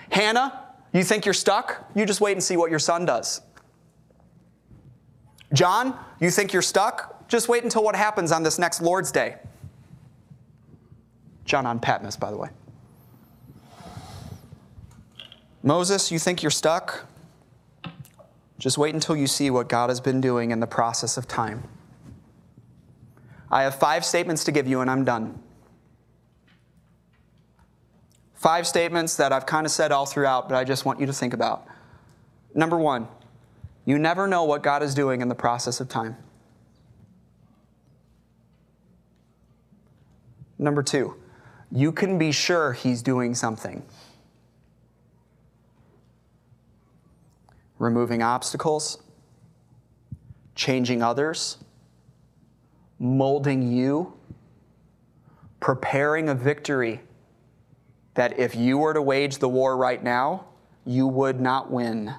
Hannah, 0.09 0.67
you 0.93 1.03
think 1.03 1.25
you're 1.25 1.33
stuck? 1.33 1.89
You 1.95 2.05
just 2.05 2.21
wait 2.21 2.33
and 2.33 2.43
see 2.43 2.55
what 2.55 2.69
your 2.69 2.79
son 2.79 3.05
does. 3.05 3.41
John, 5.53 5.97
you 6.19 6.29
think 6.29 6.53
you're 6.53 6.61
stuck? 6.61 7.27
Just 7.27 7.49
wait 7.49 7.63
until 7.63 7.83
what 7.83 7.95
happens 7.95 8.31
on 8.31 8.43
this 8.43 8.59
next 8.59 8.81
Lord's 8.81 9.11
Day. 9.11 9.37
John 11.45 11.65
on 11.65 11.79
Patmos, 11.79 12.15
by 12.15 12.31
the 12.31 12.37
way. 12.37 12.49
Moses, 15.63 16.11
you 16.11 16.19
think 16.19 16.41
you're 16.41 16.49
stuck? 16.49 17.05
Just 18.57 18.77
wait 18.77 18.93
until 18.93 19.15
you 19.15 19.27
see 19.27 19.49
what 19.49 19.69
God 19.69 19.89
has 19.89 19.99
been 19.99 20.21
doing 20.21 20.51
in 20.51 20.59
the 20.59 20.67
process 20.67 21.17
of 21.17 21.27
time. 21.27 21.63
I 23.49 23.63
have 23.63 23.75
five 23.75 24.05
statements 24.05 24.43
to 24.45 24.51
give 24.51 24.67
you, 24.67 24.81
and 24.81 24.89
I'm 24.89 25.03
done. 25.03 25.41
Five 28.33 28.65
statements 28.65 29.17
that 29.17 29.31
I've 29.31 29.45
kind 29.45 29.65
of 29.65 29.71
said 29.71 29.91
all 29.91 30.05
throughout, 30.05 30.49
but 30.49 30.55
I 30.55 30.63
just 30.63 30.85
want 30.85 30.99
you 30.99 31.05
to 31.05 31.13
think 31.13 31.33
about. 31.33 31.67
Number 32.55 32.77
one, 32.77 33.07
you 33.85 33.99
never 33.99 34.27
know 34.27 34.43
what 34.45 34.63
God 34.63 34.81
is 34.81 34.95
doing 34.95 35.21
in 35.21 35.27
the 35.27 35.35
process 35.35 35.79
of 35.79 35.89
time. 35.89 36.17
Number 40.57 40.81
two, 40.81 41.15
you 41.71 41.91
can 41.91 42.17
be 42.17 42.31
sure 42.31 42.73
He's 42.73 43.01
doing 43.01 43.35
something. 43.35 43.83
Removing 47.81 48.21
obstacles, 48.21 49.01
changing 50.53 51.01
others, 51.01 51.57
molding 52.99 53.71
you, 53.71 54.13
preparing 55.59 56.29
a 56.29 56.35
victory 56.35 57.01
that 58.13 58.37
if 58.37 58.55
you 58.55 58.77
were 58.77 58.93
to 58.93 59.01
wage 59.01 59.39
the 59.39 59.49
war 59.49 59.77
right 59.77 60.03
now, 60.03 60.45
you 60.85 61.07
would 61.07 61.41
not 61.41 61.71
win. 61.71 62.13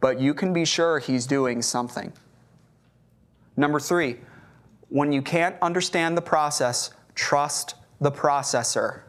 But 0.00 0.20
you 0.20 0.34
can 0.34 0.52
be 0.52 0.64
sure 0.64 0.98
he's 0.98 1.24
doing 1.24 1.62
something. 1.62 2.12
Number 3.56 3.78
three, 3.78 4.18
when 4.88 5.12
you 5.12 5.22
can't 5.22 5.54
understand 5.62 6.16
the 6.16 6.22
process, 6.22 6.90
trust 7.14 7.76
the 8.00 8.10
processor. 8.10 9.02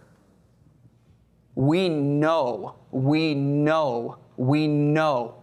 We 1.55 1.89
know, 1.89 2.75
we 2.91 3.33
know, 3.33 4.19
we 4.37 4.67
know. 4.67 5.35